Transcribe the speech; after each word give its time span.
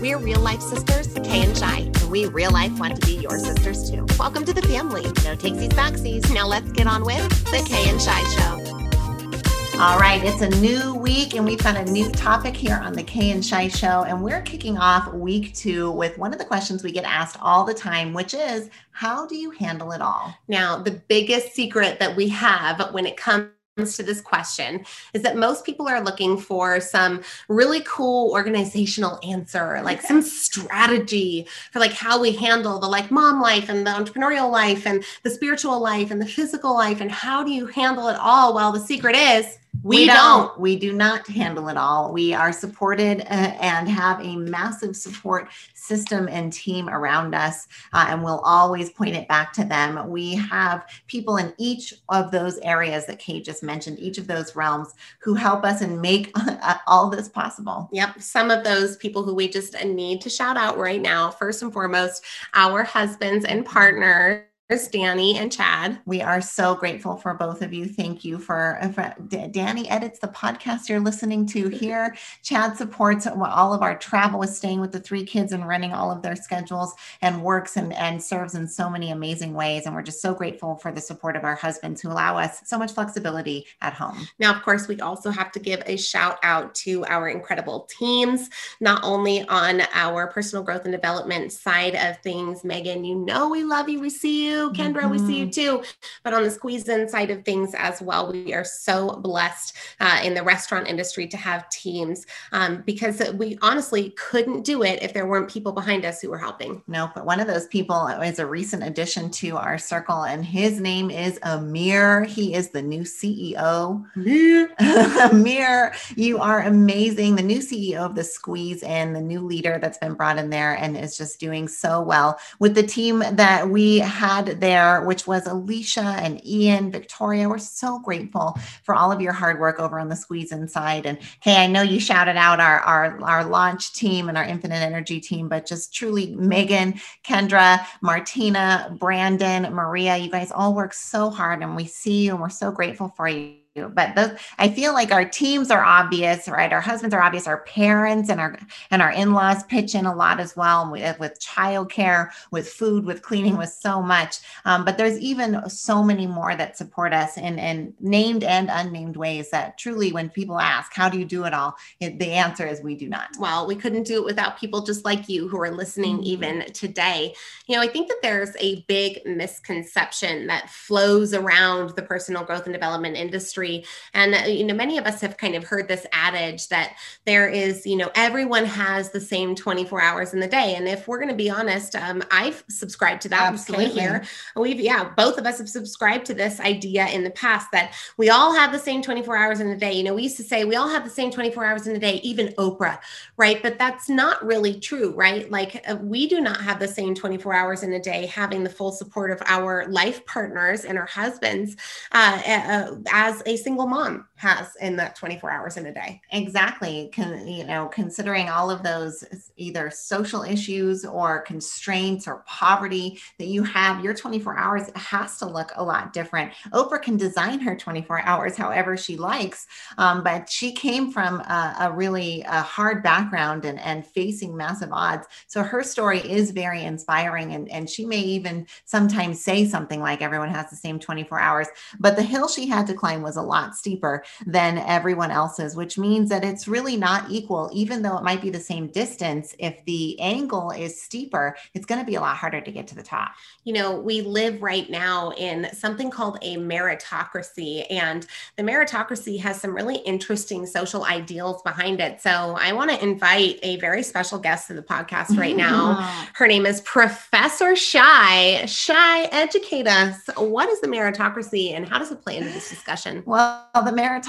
We're 0.00 0.16
real 0.16 0.40
life 0.40 0.62
sisters, 0.62 1.08
Kay 1.12 1.44
and 1.44 1.54
Shy, 1.54 1.80
and 1.80 2.10
we 2.10 2.24
real 2.24 2.50
life 2.50 2.78
want 2.80 2.98
to 2.98 3.06
be 3.06 3.16
your 3.16 3.38
sisters 3.38 3.90
too. 3.90 4.06
Welcome 4.18 4.46
to 4.46 4.54
the 4.54 4.62
family. 4.62 5.02
No 5.02 5.36
takesies 5.36 5.74
backsies. 5.74 6.32
Now 6.32 6.46
let's 6.46 6.72
get 6.72 6.86
on 6.86 7.04
with 7.04 7.28
the 7.44 7.62
Kay 7.68 7.90
and 7.90 8.00
Shy 8.00 8.18
Show. 8.30 9.78
All 9.78 9.98
right, 9.98 10.22
it's 10.24 10.40
a 10.40 10.48
new 10.58 10.94
week, 10.94 11.34
and 11.34 11.44
we've 11.44 11.62
got 11.62 11.76
a 11.76 11.84
new 11.92 12.10
topic 12.12 12.56
here 12.56 12.80
on 12.82 12.94
the 12.94 13.02
Kay 13.02 13.30
and 13.32 13.44
Shy 13.44 13.68
Show. 13.68 14.04
And 14.04 14.24
we're 14.24 14.40
kicking 14.40 14.78
off 14.78 15.12
week 15.12 15.52
two 15.54 15.90
with 15.90 16.16
one 16.16 16.32
of 16.32 16.38
the 16.38 16.46
questions 16.46 16.82
we 16.82 16.92
get 16.92 17.04
asked 17.04 17.36
all 17.42 17.64
the 17.64 17.74
time, 17.74 18.14
which 18.14 18.32
is 18.32 18.70
How 18.92 19.26
do 19.26 19.36
you 19.36 19.50
handle 19.50 19.92
it 19.92 20.00
all? 20.00 20.34
Now, 20.48 20.78
the 20.82 20.92
biggest 21.08 21.52
secret 21.52 21.98
that 21.98 22.16
we 22.16 22.28
have 22.28 22.94
when 22.94 23.04
it 23.04 23.18
comes 23.18 23.50
to 23.86 24.02
this 24.02 24.20
question 24.20 24.84
is 25.14 25.22
that 25.22 25.36
most 25.36 25.64
people 25.64 25.88
are 25.88 26.02
looking 26.02 26.36
for 26.36 26.80
some 26.80 27.22
really 27.48 27.82
cool 27.86 28.30
organizational 28.32 29.18
answer 29.22 29.80
like 29.82 30.00
some 30.00 30.22
strategy 30.22 31.46
for 31.72 31.78
like 31.78 31.92
how 31.92 32.20
we 32.20 32.32
handle 32.32 32.78
the 32.78 32.88
like 32.88 33.10
mom 33.10 33.40
life 33.40 33.68
and 33.68 33.86
the 33.86 33.90
entrepreneurial 33.90 34.50
life 34.50 34.86
and 34.86 35.04
the 35.22 35.30
spiritual 35.30 35.80
life 35.80 36.10
and 36.10 36.20
the 36.20 36.26
physical 36.26 36.74
life 36.74 37.00
and 37.00 37.10
how 37.10 37.42
do 37.42 37.50
you 37.50 37.66
handle 37.66 38.08
it 38.08 38.16
all 38.20 38.54
well 38.54 38.72
the 38.72 38.80
secret 38.80 39.16
is 39.16 39.58
we, 39.82 40.00
we 40.00 40.06
don't. 40.06 40.16
don't. 40.16 40.60
We 40.60 40.76
do 40.76 40.92
not 40.92 41.26
handle 41.26 41.68
it 41.68 41.76
all. 41.76 42.12
We 42.12 42.34
are 42.34 42.52
supported 42.52 43.22
uh, 43.22 43.54
and 43.60 43.88
have 43.88 44.20
a 44.20 44.36
massive 44.36 44.96
support 44.96 45.48
system 45.74 46.28
and 46.28 46.52
team 46.52 46.88
around 46.88 47.34
us, 47.34 47.66
uh, 47.92 48.06
and 48.08 48.22
we'll 48.22 48.40
always 48.40 48.90
point 48.90 49.16
it 49.16 49.28
back 49.28 49.52
to 49.54 49.64
them. 49.64 50.08
We 50.10 50.34
have 50.34 50.86
people 51.06 51.36
in 51.36 51.54
each 51.58 51.94
of 52.08 52.30
those 52.30 52.58
areas 52.58 53.06
that 53.06 53.18
Kay 53.18 53.40
just 53.40 53.62
mentioned, 53.62 53.98
each 53.98 54.18
of 54.18 54.26
those 54.26 54.54
realms, 54.54 54.94
who 55.20 55.34
help 55.34 55.64
us 55.64 55.80
and 55.80 56.00
make 56.00 56.32
all 56.86 57.08
this 57.08 57.28
possible. 57.28 57.88
Yep. 57.92 58.20
Some 58.20 58.50
of 58.50 58.64
those 58.64 58.96
people 58.96 59.22
who 59.22 59.34
we 59.34 59.48
just 59.48 59.74
need 59.84 60.20
to 60.22 60.30
shout 60.30 60.56
out 60.56 60.78
right 60.78 61.00
now, 61.00 61.30
first 61.30 61.62
and 61.62 61.72
foremost, 61.72 62.24
our 62.54 62.82
husbands 62.82 63.44
and 63.44 63.64
partners 63.64 64.44
there's 64.70 64.86
Danny 64.86 65.36
and 65.36 65.50
Chad. 65.50 65.98
We 66.06 66.22
are 66.22 66.40
so 66.40 66.76
grateful 66.76 67.16
for 67.16 67.34
both 67.34 67.60
of 67.60 67.72
you. 67.72 67.86
Thank 67.86 68.24
you 68.24 68.38
for, 68.38 68.78
for 68.94 69.12
Danny 69.26 69.90
edits 69.90 70.20
the 70.20 70.28
podcast 70.28 70.88
you're 70.88 71.00
listening 71.00 71.44
to 71.46 71.68
here. 71.68 72.16
Chad 72.44 72.76
supports 72.76 73.26
all 73.26 73.74
of 73.74 73.82
our 73.82 73.98
travel 73.98 74.38
with 74.38 74.50
staying 74.50 74.80
with 74.80 74.92
the 74.92 75.00
three 75.00 75.24
kids 75.24 75.50
and 75.50 75.66
running 75.66 75.92
all 75.92 76.12
of 76.12 76.22
their 76.22 76.36
schedules 76.36 76.94
and 77.20 77.42
works 77.42 77.76
and, 77.76 77.92
and 77.94 78.22
serves 78.22 78.54
in 78.54 78.68
so 78.68 78.88
many 78.88 79.10
amazing 79.10 79.54
ways. 79.54 79.86
And 79.86 79.94
we're 79.94 80.02
just 80.02 80.22
so 80.22 80.34
grateful 80.34 80.76
for 80.76 80.92
the 80.92 81.00
support 81.00 81.34
of 81.34 81.42
our 81.42 81.56
husbands 81.56 82.00
who 82.00 82.12
allow 82.12 82.38
us 82.38 82.62
so 82.64 82.78
much 82.78 82.92
flexibility 82.92 83.66
at 83.80 83.92
home. 83.92 84.28
Now, 84.38 84.54
of 84.54 84.62
course, 84.62 84.86
we 84.86 85.00
also 85.00 85.30
have 85.30 85.50
to 85.50 85.58
give 85.58 85.82
a 85.86 85.96
shout 85.96 86.38
out 86.44 86.76
to 86.76 87.04
our 87.06 87.28
incredible 87.28 87.88
teams, 87.98 88.48
not 88.80 89.02
only 89.02 89.44
on 89.48 89.82
our 89.94 90.28
personal 90.28 90.62
growth 90.62 90.84
and 90.84 90.92
development 90.92 91.50
side 91.50 91.96
of 91.96 92.18
things. 92.18 92.62
Megan, 92.62 93.04
you 93.04 93.16
know 93.16 93.48
we 93.48 93.64
love 93.64 93.88
you. 93.88 93.98
We 93.98 94.10
see 94.10 94.46
you. 94.48 94.59
Kendra, 94.68 95.02
mm-hmm. 95.02 95.10
we 95.10 95.18
see 95.18 95.38
you 95.38 95.46
mm-hmm. 95.46 95.82
too. 95.82 95.84
But 96.22 96.34
on 96.34 96.42
the 96.42 96.50
squeeze 96.50 96.88
in 96.88 97.08
side 97.08 97.30
of 97.30 97.44
things 97.44 97.74
as 97.74 98.02
well, 98.02 98.30
we 98.30 98.52
are 98.52 98.64
so 98.64 99.16
blessed 99.16 99.76
uh, 100.00 100.20
in 100.22 100.34
the 100.34 100.42
restaurant 100.42 100.88
industry 100.88 101.26
to 101.28 101.36
have 101.36 101.68
teams 101.70 102.26
um, 102.52 102.82
because 102.84 103.22
we 103.34 103.58
honestly 103.62 104.10
couldn't 104.10 104.62
do 104.62 104.82
it 104.82 105.02
if 105.02 105.14
there 105.14 105.26
weren't 105.26 105.48
people 105.48 105.72
behind 105.72 106.04
us 106.04 106.20
who 106.20 106.28
were 106.28 106.38
helping. 106.38 106.82
No, 106.86 107.10
but 107.14 107.24
one 107.24 107.40
of 107.40 107.46
those 107.46 107.66
people 107.68 108.08
is 108.08 108.38
a 108.38 108.46
recent 108.46 108.82
addition 108.82 109.30
to 109.30 109.56
our 109.56 109.78
circle, 109.78 110.24
and 110.24 110.44
his 110.44 110.80
name 110.80 111.10
is 111.10 111.38
Amir. 111.42 112.24
He 112.24 112.54
is 112.54 112.70
the 112.70 112.82
new 112.82 113.02
CEO. 113.02 114.04
Amir, 114.16 114.70
Amir 115.30 115.94
you 116.16 116.38
are 116.38 116.62
amazing. 116.62 117.36
The 117.36 117.42
new 117.42 117.60
CEO 117.60 117.98
of 117.98 118.14
the 118.14 118.24
Squeeze 118.24 118.82
and 118.82 119.14
the 119.14 119.20
new 119.20 119.40
leader 119.40 119.78
that's 119.80 119.98
been 119.98 120.14
brought 120.14 120.38
in 120.38 120.50
there 120.50 120.74
and 120.74 120.96
is 120.96 121.16
just 121.16 121.40
doing 121.40 121.68
so 121.68 122.00
well 122.02 122.38
with 122.58 122.74
the 122.74 122.82
team 122.82 123.22
that 123.32 123.68
we 123.68 123.98
had 123.98 124.49
there, 124.54 125.02
which 125.04 125.26
was 125.26 125.46
Alicia 125.46 126.00
and 126.00 126.44
Ian, 126.46 126.90
Victoria. 126.90 127.48
We're 127.48 127.58
so 127.58 127.98
grateful 127.98 128.58
for 128.82 128.94
all 128.94 129.12
of 129.12 129.20
your 129.20 129.32
hard 129.32 129.60
work 129.60 129.78
over 129.78 129.98
on 130.00 130.08
the 130.08 130.16
Squeeze 130.16 130.52
In 130.52 130.66
side. 130.68 131.06
And 131.06 131.18
hey, 131.42 131.56
I 131.56 131.66
know 131.66 131.82
you 131.82 132.00
shouted 132.00 132.36
out 132.36 132.60
our, 132.60 132.80
our, 132.80 133.22
our 133.22 133.44
launch 133.44 133.94
team 133.94 134.28
and 134.28 134.36
our 134.36 134.44
Infinite 134.44 134.82
Energy 134.82 135.20
team, 135.20 135.48
but 135.48 135.66
just 135.66 135.94
truly 135.94 136.34
Megan, 136.34 137.00
Kendra, 137.24 137.84
Martina, 138.02 138.96
Brandon, 138.98 139.72
Maria, 139.72 140.16
you 140.16 140.30
guys 140.30 140.50
all 140.50 140.74
work 140.74 140.92
so 140.92 141.30
hard 141.30 141.62
and 141.62 141.76
we 141.76 141.84
see 141.84 142.24
you 142.24 142.32
and 142.32 142.40
we're 142.40 142.48
so 142.48 142.70
grateful 142.70 143.08
for 143.08 143.28
you 143.28 143.59
but 143.88 144.14
those 144.14 144.30
i 144.58 144.68
feel 144.68 144.92
like 144.92 145.12
our 145.12 145.24
teams 145.24 145.70
are 145.70 145.84
obvious 145.84 146.48
right? 146.50 146.72
Our 146.72 146.80
husbands 146.80 147.14
are 147.14 147.22
obvious 147.22 147.46
our 147.46 147.62
parents 147.64 148.28
and 148.28 148.40
our 148.40 148.58
and 148.90 149.02
our 149.02 149.10
in-laws 149.10 149.64
pitch 149.64 149.94
in 149.94 150.06
a 150.06 150.14
lot 150.14 150.40
as 150.40 150.56
well 150.56 150.90
with, 150.90 151.18
with 151.18 151.40
childcare 151.40 152.30
with 152.50 152.68
food 152.68 153.04
with 153.04 153.22
cleaning 153.22 153.56
with 153.56 153.70
so 153.70 154.02
much. 154.02 154.38
Um, 154.64 154.84
but 154.84 154.98
there's 154.98 155.18
even 155.18 155.68
so 155.68 156.02
many 156.02 156.26
more 156.26 156.54
that 156.54 156.76
support 156.76 157.12
us 157.12 157.36
in 157.36 157.58
in 157.58 157.94
named 158.00 158.44
and 158.44 158.68
unnamed 158.70 159.16
ways 159.16 159.50
that 159.50 159.78
truly 159.78 160.12
when 160.12 160.28
people 160.28 160.58
ask 160.58 160.92
how 160.92 161.08
do 161.08 161.18
you 161.18 161.24
do 161.24 161.44
it 161.44 161.54
all? 161.54 161.76
it, 162.00 162.18
the 162.18 162.32
answer 162.32 162.66
is 162.66 162.80
we 162.82 162.94
do 162.94 163.08
not. 163.08 163.28
Well 163.38 163.66
we 163.66 163.76
couldn't 163.76 164.04
do 164.04 164.16
it 164.16 164.24
without 164.24 164.58
people 164.58 164.82
just 164.82 165.04
like 165.04 165.28
you 165.28 165.48
who 165.48 165.60
are 165.60 165.70
listening 165.70 166.16
mm-hmm. 166.16 166.24
even 166.24 166.72
today. 166.72 167.34
You 167.66 167.76
know 167.76 167.82
i 167.82 167.88
think 167.88 168.08
that 168.08 168.18
there's 168.22 168.54
a 168.58 168.82
big 168.82 169.24
misconception 169.24 170.46
that 170.48 170.68
flows 170.68 171.34
around 171.34 171.90
the 171.90 172.02
personal 172.02 172.44
growth 172.44 172.64
and 172.64 172.72
development 172.72 173.16
industry 173.16 173.69
And, 174.14 174.34
uh, 174.34 174.38
you 174.46 174.64
know, 174.64 174.74
many 174.74 174.98
of 174.98 175.06
us 175.06 175.20
have 175.20 175.36
kind 175.36 175.54
of 175.54 175.64
heard 175.64 175.88
this 175.88 176.06
adage 176.12 176.68
that 176.68 176.96
there 177.26 177.48
is, 177.48 177.86
you 177.86 177.96
know, 177.96 178.10
everyone 178.14 178.64
has 178.64 179.10
the 179.10 179.20
same 179.20 179.54
24 179.54 180.00
hours 180.00 180.34
in 180.34 180.40
the 180.40 180.48
day. 180.48 180.74
And 180.76 180.88
if 180.88 181.06
we're 181.08 181.18
going 181.18 181.28
to 181.28 181.34
be 181.34 181.50
honest, 181.50 181.94
um, 181.96 182.22
I've 182.30 182.64
subscribed 182.68 183.22
to 183.22 183.28
that 183.30 183.52
Absolutely. 183.52 184.00
here. 184.00 184.24
We've, 184.56 184.80
yeah, 184.80 185.12
both 185.16 185.38
of 185.38 185.46
us 185.46 185.58
have 185.58 185.68
subscribed 185.68 186.26
to 186.26 186.34
this 186.34 186.60
idea 186.60 187.06
in 187.08 187.24
the 187.24 187.30
past 187.30 187.68
that 187.72 187.94
we 188.16 188.30
all 188.30 188.54
have 188.54 188.72
the 188.72 188.78
same 188.78 189.02
24 189.02 189.36
hours 189.36 189.60
in 189.60 189.68
the 189.68 189.76
day. 189.76 189.92
You 189.92 190.04
know, 190.04 190.14
we 190.14 190.24
used 190.24 190.36
to 190.38 190.42
say 190.42 190.64
we 190.64 190.76
all 190.76 190.88
have 190.88 191.04
the 191.04 191.10
same 191.10 191.30
24 191.30 191.64
hours 191.64 191.86
in 191.86 191.92
the 191.92 191.98
day, 191.98 192.20
even 192.22 192.48
Oprah, 192.54 192.98
right? 193.36 193.62
But 193.62 193.78
that's 193.78 194.08
not 194.08 194.44
really 194.44 194.78
true, 194.78 195.12
right? 195.14 195.50
Like 195.50 195.84
uh, 195.88 195.96
we 195.96 196.26
do 196.26 196.40
not 196.40 196.60
have 196.60 196.78
the 196.78 196.88
same 196.88 197.14
24 197.14 197.54
hours 197.54 197.82
in 197.82 197.92
a 197.92 198.00
day, 198.00 198.26
having 198.26 198.64
the 198.64 198.70
full 198.70 198.92
support 198.92 199.30
of 199.30 199.42
our 199.46 199.86
life 199.88 200.24
partners 200.26 200.84
and 200.84 200.98
our 200.98 201.06
husbands 201.06 201.76
uh, 202.12 202.40
uh, 202.46 202.96
as 203.12 203.42
a 203.50 203.56
single 203.56 203.86
mom 203.86 204.26
has 204.40 204.74
in 204.76 204.96
that 204.96 205.14
24 205.16 205.50
hours 205.50 205.76
in 205.76 205.84
a 205.84 205.92
day. 205.92 206.18
Exactly. 206.32 207.10
Can, 207.12 207.46
you 207.46 207.64
know, 207.64 207.88
considering 207.88 208.48
all 208.48 208.70
of 208.70 208.82
those 208.82 209.22
either 209.58 209.90
social 209.90 210.42
issues 210.42 211.04
or 211.04 211.42
constraints 211.42 212.26
or 212.26 212.42
poverty 212.46 213.20
that 213.38 213.48
you 213.48 213.62
have, 213.62 214.02
your 214.02 214.14
24 214.14 214.56
hours 214.56 214.90
has 214.96 215.36
to 215.38 215.46
look 215.46 215.72
a 215.76 215.84
lot 215.84 216.14
different. 216.14 216.52
Oprah 216.72 217.02
can 217.02 217.18
design 217.18 217.60
her 217.60 217.76
24 217.76 218.22
hours 218.22 218.56
however 218.56 218.96
she 218.96 219.14
likes, 219.14 219.66
um, 219.98 220.24
but 220.24 220.48
she 220.48 220.72
came 220.72 221.12
from 221.12 221.40
a, 221.40 221.76
a 221.80 221.92
really 221.92 222.40
a 222.48 222.62
hard 222.62 223.02
background 223.02 223.66
and, 223.66 223.78
and 223.80 224.06
facing 224.06 224.56
massive 224.56 224.90
odds. 224.90 225.26
So 225.48 225.62
her 225.62 225.82
story 225.82 226.20
is 226.20 226.50
very 226.50 226.82
inspiring, 226.82 227.52
and, 227.52 227.70
and 227.70 227.90
she 227.90 228.06
may 228.06 228.20
even 228.20 228.66
sometimes 228.86 229.44
say 229.44 229.66
something 229.66 230.00
like 230.00 230.22
everyone 230.22 230.48
has 230.48 230.70
the 230.70 230.76
same 230.76 230.98
24 230.98 231.38
hours, 231.38 231.66
but 231.98 232.16
the 232.16 232.22
hill 232.22 232.48
she 232.48 232.66
had 232.66 232.86
to 232.86 232.94
climb 232.94 233.20
was 233.20 233.36
a 233.36 233.42
lot 233.42 233.76
steeper 233.76 234.24
than 234.46 234.78
everyone 234.78 235.30
else's, 235.30 235.76
which 235.76 235.98
means 235.98 236.28
that 236.30 236.44
it's 236.44 236.68
really 236.68 236.96
not 236.96 237.30
equal, 237.30 237.70
even 237.72 238.02
though 238.02 238.16
it 238.16 238.24
might 238.24 238.40
be 238.40 238.50
the 238.50 238.60
same 238.60 238.88
distance. 238.88 239.54
If 239.58 239.84
the 239.84 240.20
angle 240.20 240.70
is 240.70 241.00
steeper, 241.00 241.56
it's 241.74 241.86
going 241.86 242.00
to 242.00 242.06
be 242.06 242.14
a 242.14 242.20
lot 242.20 242.36
harder 242.36 242.60
to 242.60 242.70
get 242.70 242.86
to 242.88 242.94
the 242.94 243.02
top. 243.02 243.32
You 243.64 243.74
know, 243.74 243.98
we 243.98 244.22
live 244.22 244.62
right 244.62 244.88
now 244.88 245.32
in 245.32 245.68
something 245.74 246.10
called 246.10 246.38
a 246.42 246.56
meritocracy, 246.56 247.86
and 247.90 248.26
the 248.56 248.62
meritocracy 248.62 249.40
has 249.40 249.60
some 249.60 249.74
really 249.74 249.96
interesting 249.96 250.66
social 250.66 251.04
ideals 251.04 251.62
behind 251.62 252.00
it. 252.00 252.20
So 252.20 252.56
I 252.58 252.72
want 252.72 252.90
to 252.90 253.02
invite 253.02 253.58
a 253.62 253.76
very 253.76 254.02
special 254.02 254.38
guest 254.38 254.68
to 254.68 254.74
the 254.74 254.82
podcast 254.82 255.36
right 255.36 255.56
now. 255.56 255.94
Her 256.34 256.46
name 256.46 256.66
is 256.66 256.80
Professor 256.82 257.76
Shy. 257.76 258.64
Shy, 258.66 259.22
educate 259.24 259.86
us. 259.86 260.16
What 260.36 260.68
is 260.68 260.80
the 260.80 260.88
meritocracy 260.88 261.72
and 261.72 261.88
how 261.88 261.98
does 261.98 262.10
it 262.10 262.22
play 262.22 262.36
into 262.36 262.50
this 262.50 262.68
discussion? 262.68 263.22
Well, 263.26 263.66
the 263.74 263.90
meritocracy 263.90 264.19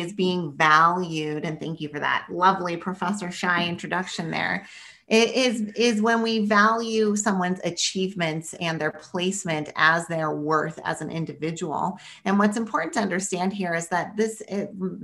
is 0.00 0.12
being 0.12 0.52
valued, 0.52 1.44
and 1.44 1.60
thank 1.60 1.80
you 1.80 1.88
for 1.88 2.00
that. 2.00 2.26
Lovely 2.30 2.76
Professor 2.76 3.30
Shy 3.30 3.66
introduction 3.66 4.30
there 4.30 4.66
it 5.08 5.34
is 5.34 5.62
is 5.74 6.02
when 6.02 6.22
we 6.22 6.40
value 6.40 7.16
someone's 7.16 7.60
achievements 7.64 8.54
and 8.54 8.80
their 8.80 8.90
placement 8.90 9.70
as 9.76 10.06
their 10.06 10.30
worth 10.30 10.78
as 10.84 11.00
an 11.00 11.10
individual. 11.10 11.98
And 12.24 12.38
what's 12.38 12.58
important 12.58 12.92
to 12.94 13.00
understand 13.00 13.52
here 13.52 13.74
is 13.74 13.88
that 13.88 14.16
this 14.16 14.42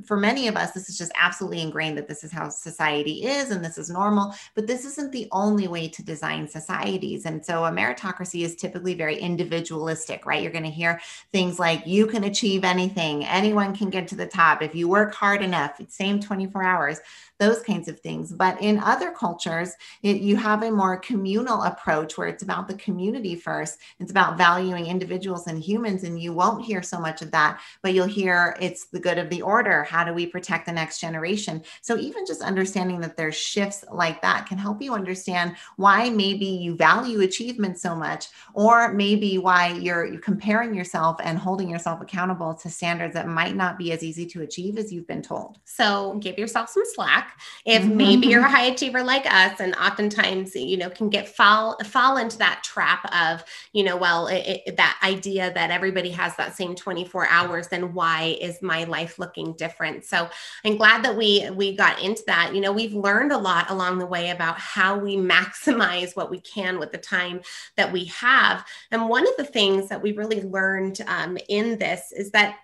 for 0.05 0.17
many 0.17 0.47
of 0.47 0.57
us 0.57 0.73
this 0.73 0.89
is 0.89 0.99
just 0.99 1.13
absolutely 1.19 1.63
ingrained 1.63 1.97
that 1.97 2.09
this 2.09 2.23
is 2.23 2.33
how 2.33 2.51
society 2.51 3.25
is 3.25 3.51
and 3.51 3.65
this 3.65 3.79
is 3.79 3.89
normal 3.89 4.35
but 4.55 4.67
this 4.67 4.85
isn't 4.85 5.13
the 5.13 5.29
only 5.33 5.69
way 5.69 5.89
to 5.89 6.03
design 6.03 6.47
societies. 6.49 7.25
And 7.25 7.45
so 7.45 7.65
a 7.65 7.71
meritocracy 7.71 8.45
is 8.45 8.55
typically 8.57 8.95
very 8.95 9.19
individualistic 9.19 10.27
right? 10.27 10.43
You're 10.43 10.53
going 10.53 10.65
to 10.65 10.71
hear 10.71 11.01
things 11.33 11.59
like 11.59 11.87
you 11.87 12.07
can 12.07 12.25
achieve 12.25 12.65
anything. 12.65 13.25
Anyone 13.25 13.75
can 13.75 13.89
get 13.89 14.09
to 14.09 14.17
the 14.17 14.27
top. 14.27 14.63
If 14.63 14.75
you 14.75 14.89
work 14.89 15.15
hard 15.15 15.41
enough, 15.41 15.81
same 15.89 16.21
24 16.21 16.63
hours 16.63 17.01
those 17.39 17.61
kinds 17.63 17.89
of 17.89 17.99
things. 18.01 18.33
But 18.33 18.61
in 18.63 18.79
other 18.79 19.11
cultures, 19.11 19.73
it, 20.03 20.19
you 20.19 20.37
have 20.37 20.63
a 20.63 20.71
more 20.71 20.97
communal 20.99 21.63
approach 21.63 22.17
where 22.17 22.29
it's 22.29 22.43
about 22.43 22.69
the 22.69 22.75
community 22.75 23.35
first. 23.35 23.79
It's 23.99 24.11
about 24.11 24.39
valuing 24.39 24.87
individuals 24.87 25.47
and 25.47 25.59
humans, 25.63 26.05
and 26.05 26.21
you 26.21 26.33
won't 26.33 26.65
hear 26.65 26.83
so 26.83 27.01
much 27.01 27.23
of 27.23 27.31
that, 27.33 27.61
but 27.83 27.93
you'll 27.93 28.07
hear 28.07 28.57
it's 28.61 28.87
the 28.87 29.01
good 29.01 29.19
of 29.19 29.31
the 29.31 29.43
order. 29.43 29.83
How 29.85 30.05
do 30.05 30.13
we 30.13 30.27
protect 30.27 30.67
the 30.67 30.73
next 30.73 31.01
generation? 31.01 31.63
So 31.81 31.99
even 31.99 32.25
just 32.27 32.43
understanding 32.43 33.01
that 33.01 33.17
there's 33.17 33.37
shifts 33.37 33.85
like 33.91 34.23
that 34.23 34.47
can 34.47 34.59
help 34.59 34.81
you 34.81 34.95
understand 34.95 35.57
why 35.77 36.11
maybe 36.11 36.47
you 36.47 36.77
value 36.77 37.21
achievement 37.21 37.79
so 37.79 37.97
much, 37.97 38.29
or 38.53 38.93
maybe 38.93 39.39
why 39.39 39.73
you're, 39.73 40.07
you're 40.07 40.21
comparing 40.21 40.75
yourself 40.75 41.17
and 41.23 41.39
holding 41.39 41.69
yourself 41.69 42.01
accountable 42.01 42.55
to 42.55 42.71
standards 42.71 43.15
that 43.15 43.27
might 43.27 43.57
not 43.57 43.77
be 43.77 43.93
as 43.93 44.03
easy 44.03 44.27
to 44.27 44.43
achieve 44.43 44.79
as 44.79 44.93
you've 44.93 45.07
been 45.07 45.23
told. 45.23 45.59
So 45.65 46.19
give 46.21 46.39
yourself 46.39 46.69
some 46.69 46.85
slack 46.95 47.24
if 47.65 47.85
maybe 47.85 48.27
you're 48.27 48.45
a 48.45 48.51
high 48.51 48.67
achiever 48.67 49.03
like 49.03 49.27
us 49.27 49.61
and 49.61 49.75
oftentimes 49.77 50.55
you 50.55 50.77
know 50.77 50.91
can 50.91 51.09
get 51.09 51.29
fall 51.29 51.77
fall 51.85 52.17
into 52.17 52.39
that 52.39 52.63
trap 52.63 53.05
of 53.15 53.45
you 53.73 53.83
know 53.83 53.97
well 53.97 54.27
it, 54.27 54.63
it, 54.67 54.77
that 54.77 54.99
idea 55.03 55.53
that 55.55 55.71
everybody 55.71 56.11
has 56.11 56.37
that 56.37 56.57
same 56.57 56.75
24 56.75 57.27
hours 57.29 57.69
then 57.69 57.95
why 57.95 58.37
is 58.41 58.63
my 58.63 58.85
life 58.85 59.19
looking 59.19 59.55
different? 59.55 60.05
So 60.05 60.29
i'm 60.65 60.77
glad 60.77 61.05
that 61.05 61.17
we 61.17 61.49
we 61.51 61.77
got 61.77 62.03
into 62.03 62.23
that. 62.27 62.55
You 62.55 62.61
know 62.61 62.73
we've 62.73 62.95
learned 62.95 63.33
a 63.33 63.39
lot 63.39 63.71
along 63.71 63.99
the 63.99 64.07
way 64.07 64.31
about 64.31 64.59
how 64.59 64.99
we 64.99 65.17
maximize 65.35 66.17
what 66.17 66.31
we 66.31 66.41
can 66.41 66.79
with 66.79 66.93
the 66.93 66.99
time 66.99 67.41
that 67.77 67.93
we 67.93 68.07
have. 68.07 68.65
And 68.91 69.09
one 69.09 69.27
of 69.27 69.37
the 69.37 69.45
things 69.45 69.89
that 69.89 70.03
we 70.03 70.13
really 70.13 70.43
learned 70.43 71.01
um, 71.07 71.39
in 71.49 71.79
this 71.79 72.13
is 72.13 72.31
that 72.33 72.57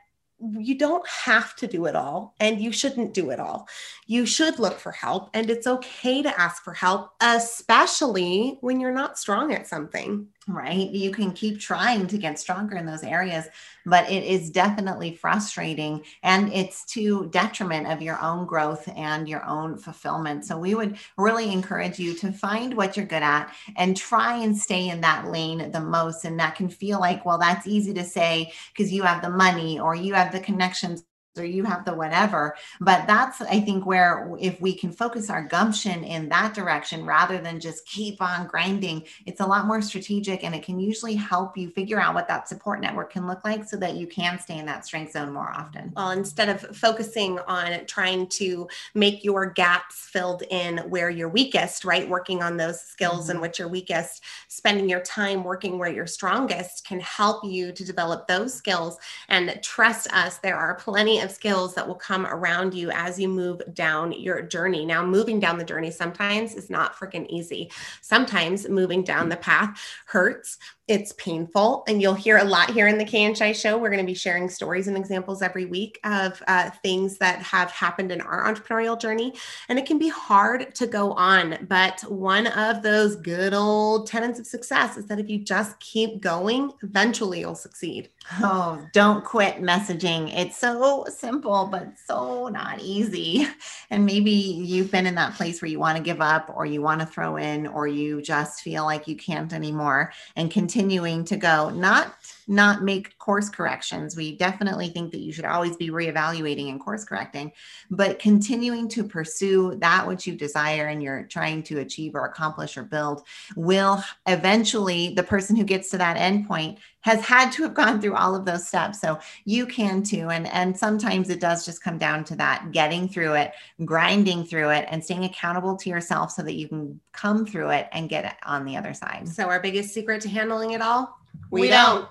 you 0.59 0.77
don't 0.77 1.07
have 1.07 1.55
to 1.57 1.67
do 1.67 1.87
it 1.87 1.95
all 1.95 2.35
and 2.41 2.61
you 2.61 2.73
shouldn't 2.73 3.15
do 3.15 3.31
it 3.31 3.39
all. 3.39 3.69
You 4.07 4.25
should 4.27 4.59
look 4.59 4.79
for 4.79 4.93
help 4.93 5.31
and 5.35 5.51
it's 5.51 5.67
okay 5.67 6.23
to 6.23 6.41
ask 6.41 6.63
for 6.65 6.73
help, 6.73 7.11
especially 7.21 8.59
when 8.61 8.81
you're 8.81 8.93
not 8.93 9.19
strong 9.19 9.53
at 9.53 9.67
something 9.67 10.29
right? 10.53 10.91
You 10.91 11.11
can 11.11 11.33
keep 11.33 11.61
trying 11.61 12.07
to 12.07 12.19
get 12.19 12.39
stronger 12.39 12.77
in 12.77 12.87
those 12.87 13.03
areas, 13.03 13.47
but 13.87 14.11
it 14.11 14.25
is 14.25 14.51
definitely 14.51 15.15
frustrating 15.15 16.05
and 16.23 16.53
it's 16.53 16.85
to 16.87 17.27
detriment 17.27 17.87
of 17.87 18.03
your 18.03 18.21
own 18.21 18.47
growth 18.47 18.89
and 18.97 19.29
your 19.29 19.45
own 19.45 19.79
fulfillment. 19.79 20.45
So 20.45 20.59
we 20.59 20.75
would 20.75 20.99
really 21.17 21.53
encourage 21.53 21.99
you 21.99 22.15
to 22.15 22.33
find 22.33 22.75
what 22.75 22.97
you're 22.97 23.07
good 23.07 23.23
at 23.23 23.53
and 23.77 23.97
try 23.97 24.37
and 24.37 24.57
stay 24.57 24.89
in 24.89 25.01
that 25.01 25.29
lane 25.29 25.71
the 25.71 25.81
most. 25.81 26.25
And 26.25 26.39
that 26.41 26.57
can 26.57 26.69
feel 26.69 27.01
like, 27.01 27.25
well, 27.25 27.39
that's 27.39 27.67
easy 27.67 27.95
to 27.95 28.05
say 28.05 28.53
because 28.73 28.93
you 28.93 29.03
have 29.03 29.23
the 29.23 29.31
money 29.31 29.81
or 29.81 29.95
you 29.95 30.15
have 30.15 30.33
the 30.33 30.41
connections 30.41 31.05
or 31.37 31.45
you 31.45 31.65
have 31.65 31.85
the 31.85 31.95
whatever. 31.95 32.57
But 32.81 33.07
that's, 33.07 33.41
I 33.41 33.61
think, 33.61 33.87
where 33.87 34.35
if 34.41 34.61
we 34.61 34.75
can 34.75 34.93
focus 34.93 35.31
our 35.31 35.45
gumption 35.45 36.03
in 36.05 36.29
that 36.31 36.55
direction 36.55 37.05
rather 37.05 37.39
than 37.39 37.61
just 37.61 37.87
keep 37.87 38.21
on 38.21 38.47
grinding, 38.47 39.05
it's 39.27 39.41
a 39.41 39.47
lot 39.47 39.67
more 39.67 39.81
strategic 39.81 40.43
and 40.45 40.55
it 40.55 40.63
can 40.63 40.81
usually 40.81 41.15
help 41.15 41.57
you 41.57 41.71
figure 41.71 42.01
out 42.01 42.15
what 42.15 42.29
that 42.29 42.49
support 42.49 42.81
network 42.81 43.13
can 43.13 43.27
look 43.27 43.45
like 43.45 43.65
so 43.65 43.77
that 43.77 43.95
you 43.95 44.07
can 44.07 44.39
stay 44.39 44.59
in 44.59 44.67
that 44.67 44.85
strength 44.85 45.13
zone 45.13 45.33
more 45.33 45.51
often. 45.51 45.93
Well, 45.97 46.11
instead 46.11 46.49
of 46.49 46.61
focusing 46.77 47.39
on 47.41 47.87
trying 47.87 48.27
to 48.29 48.69
make 48.95 49.25
your 49.25 49.47
gaps 49.47 49.97
filled 49.97 50.43
in 50.51 50.79
where 50.89 51.11
you're 51.11 51.29
weakest, 51.29 51.85
right? 51.85 52.09
Working 52.09 52.43
on 52.43 52.57
those 52.57 52.81
skills 52.81 53.29
mm-hmm. 53.29 53.37
in 53.37 53.41
which 53.41 53.59
you're 53.59 53.69
weakest, 53.69 54.25
spending 54.49 54.89
your 54.89 55.01
time 55.01 55.45
working 55.45 55.79
where 55.79 55.91
you're 55.91 56.07
strongest 56.07 56.87
can 56.87 57.01
help 57.01 57.45
you 57.45 57.73
to 57.73 57.85
develop 57.85 58.27
those 58.27 58.53
skills. 58.53 58.99
And 59.29 59.59
trust 59.63 60.13
us, 60.13 60.39
there 60.39 60.57
are 60.57 60.75
plenty 60.75 61.20
of 61.21 61.31
skills 61.31 61.75
that 61.75 61.87
will 61.87 61.95
come 61.95 62.27
around 62.27 62.75
you 62.75 62.91
as 62.91 63.19
you 63.19 63.29
move 63.29 63.63
down 63.75 64.13
your 64.13 64.43
journey. 64.43 64.85
Now, 64.85 65.05
moving 65.05 65.41
down 65.41 65.59
the 65.59 65.65
journey 65.65 65.91
sometimes 65.91 66.55
is 66.55 66.71
not 66.71 66.97
freaking 66.97 67.27
easy. 67.29 67.71
Sometimes 68.01 68.69
moving 68.69 69.03
down 69.03 69.29
the 69.29 69.37
path 69.37 69.81
hurts 70.07 70.59
it's 70.91 71.13
painful 71.13 71.85
and 71.87 72.03
you'll 72.03 72.15
hear 72.15 72.39
a 72.39 72.45
lot 72.45 72.71
here 72.71 72.89
in 72.89 72.99
the 72.99 73.05
Kay 73.05 73.23
and 73.23 73.39
Shy 73.39 73.53
show. 73.53 73.79
We're 73.79 73.91
going 73.91 74.05
to 74.05 74.13
be 74.13 74.13
sharing 74.13 74.49
stories 74.49 74.89
and 74.89 74.97
examples 74.97 75.41
every 75.41 75.65
week 75.65 76.01
of 76.03 76.43
uh, 76.49 76.71
things 76.83 77.17
that 77.19 77.41
have 77.43 77.71
happened 77.71 78.11
in 78.11 78.21
our 78.21 78.53
entrepreneurial 78.53 79.01
journey 79.01 79.33
and 79.69 79.79
it 79.79 79.87
can 79.87 79.99
be 79.99 80.09
hard 80.09 80.75
to 80.75 80.89
go 80.89 81.13
on 81.13 81.65
but 81.69 82.01
one 82.11 82.49
of 82.49 82.83
those 82.83 83.15
good 83.15 83.55
old 83.55 84.09
tenets 84.09 84.41
of 84.41 84.47
success 84.49 84.97
is 84.97 85.07
that 85.07 85.21
if 85.21 85.31
you 85.31 85.39
just 85.39 85.79
keep 85.79 86.21
going 86.21 86.73
eventually 86.83 87.41
you'll 87.41 87.55
succeed. 87.55 88.09
Oh 88.43 88.85
don't 88.93 89.25
quit 89.25 89.59
messaging. 89.59 90.37
It's 90.37 90.57
so 90.57 91.07
simple 91.09 91.69
but 91.71 91.93
so 92.05 92.49
not 92.49 92.81
easy. 92.81 93.47
And 93.93 94.07
maybe 94.07 94.31
you've 94.31 94.91
been 94.91 95.07
in 95.07 95.17
that 95.17 95.35
place 95.35 95.61
where 95.61 95.69
you 95.69 95.79
want 95.79 95.97
to 95.99 96.03
give 96.03 96.21
up 96.21 96.53
or 96.55 96.65
you 96.65 96.81
want 96.81 97.01
to 97.01 97.07
throw 97.07 97.37
in 97.37 97.67
or 97.67 97.87
you 97.87 98.23
just 98.23 98.61
feel 98.61 98.85
like 98.85 99.07
you 99.09 99.17
can't 99.17 99.53
anymore 99.53 100.13
and 100.37 100.51
continue 100.51 100.80
continuing 100.81 101.25
to 101.27 101.37
go, 101.37 101.69
not 101.69 102.15
not 102.49 102.83
make 102.83 103.17
course 103.19 103.49
corrections. 103.49 104.17
We 104.17 104.37
definitely 104.37 104.89
think 104.89 105.13
that 105.13 105.21
you 105.21 105.33
should 105.33 105.45
always 105.45 105.77
be 105.77 105.91
reevaluating 105.91 106.71
and 106.71 106.81
course 106.81 107.05
correcting, 107.05 107.53
but 107.91 108.19
continuing 108.19 108.89
to 108.89 109.05
pursue 109.05 109.77
that 109.77 110.07
which 110.07 110.27
you 110.27 110.35
desire 110.35 110.87
and 110.87 111.03
you're 111.03 111.25
trying 111.25 111.63
to 111.65 111.79
achieve 111.79 112.15
or 112.15 112.25
accomplish 112.25 112.77
or 112.77 112.83
build 112.83 113.23
will 113.55 114.03
eventually 114.27 115.15
the 115.15 115.23
person 115.23 115.55
who 115.55 115.65
gets 115.65 115.91
to 115.91 115.99
that 115.99 116.17
end 116.17 116.49
point 116.49 116.79
has 117.01 117.21
had 117.21 117.51
to 117.53 117.63
have 117.63 117.75
gone 117.75 118.01
through 118.01 118.15
all 118.15 118.35
of 118.35 118.45
those 118.45 118.67
steps. 118.67 119.01
So 119.01 119.19
you 119.45 119.67
can 119.67 120.03
too. 120.03 120.29
And 120.31 120.47
and 120.49 120.77
sometimes 120.77 121.31
it 121.31 121.41
does 121.41 121.65
just 121.65 121.83
come 121.83 121.99
down 121.99 122.25
to 122.25 122.37
that 122.37 122.73
getting 122.73 123.09
through 123.09 123.35
it 123.35 123.53
grinding 123.85 124.45
through 124.45 124.71
it 124.71 124.87
and 124.89 125.05
staying 125.05 125.25
accountable 125.25 125.77
to 125.77 125.91
yourself 125.91 126.31
so 126.31 126.43
that 126.43 126.55
you 126.55 126.69
can 126.69 127.01
come 127.13 127.47
through 127.47 127.71
it 127.71 127.89
and 127.93 128.09
get 128.09 128.25
it 128.25 128.35
on 128.45 128.65
the 128.65 128.77
other 128.77 128.95
side. 128.95 129.29
So 129.29 129.49
our 129.49 129.61
biggest 129.61 129.95
secret 129.95 130.21
to 130.23 130.29
handling 130.29 130.73
it 130.73 130.83
all 130.83 131.17
we, 131.51 131.63
we 131.63 131.69
don't. 131.69 132.09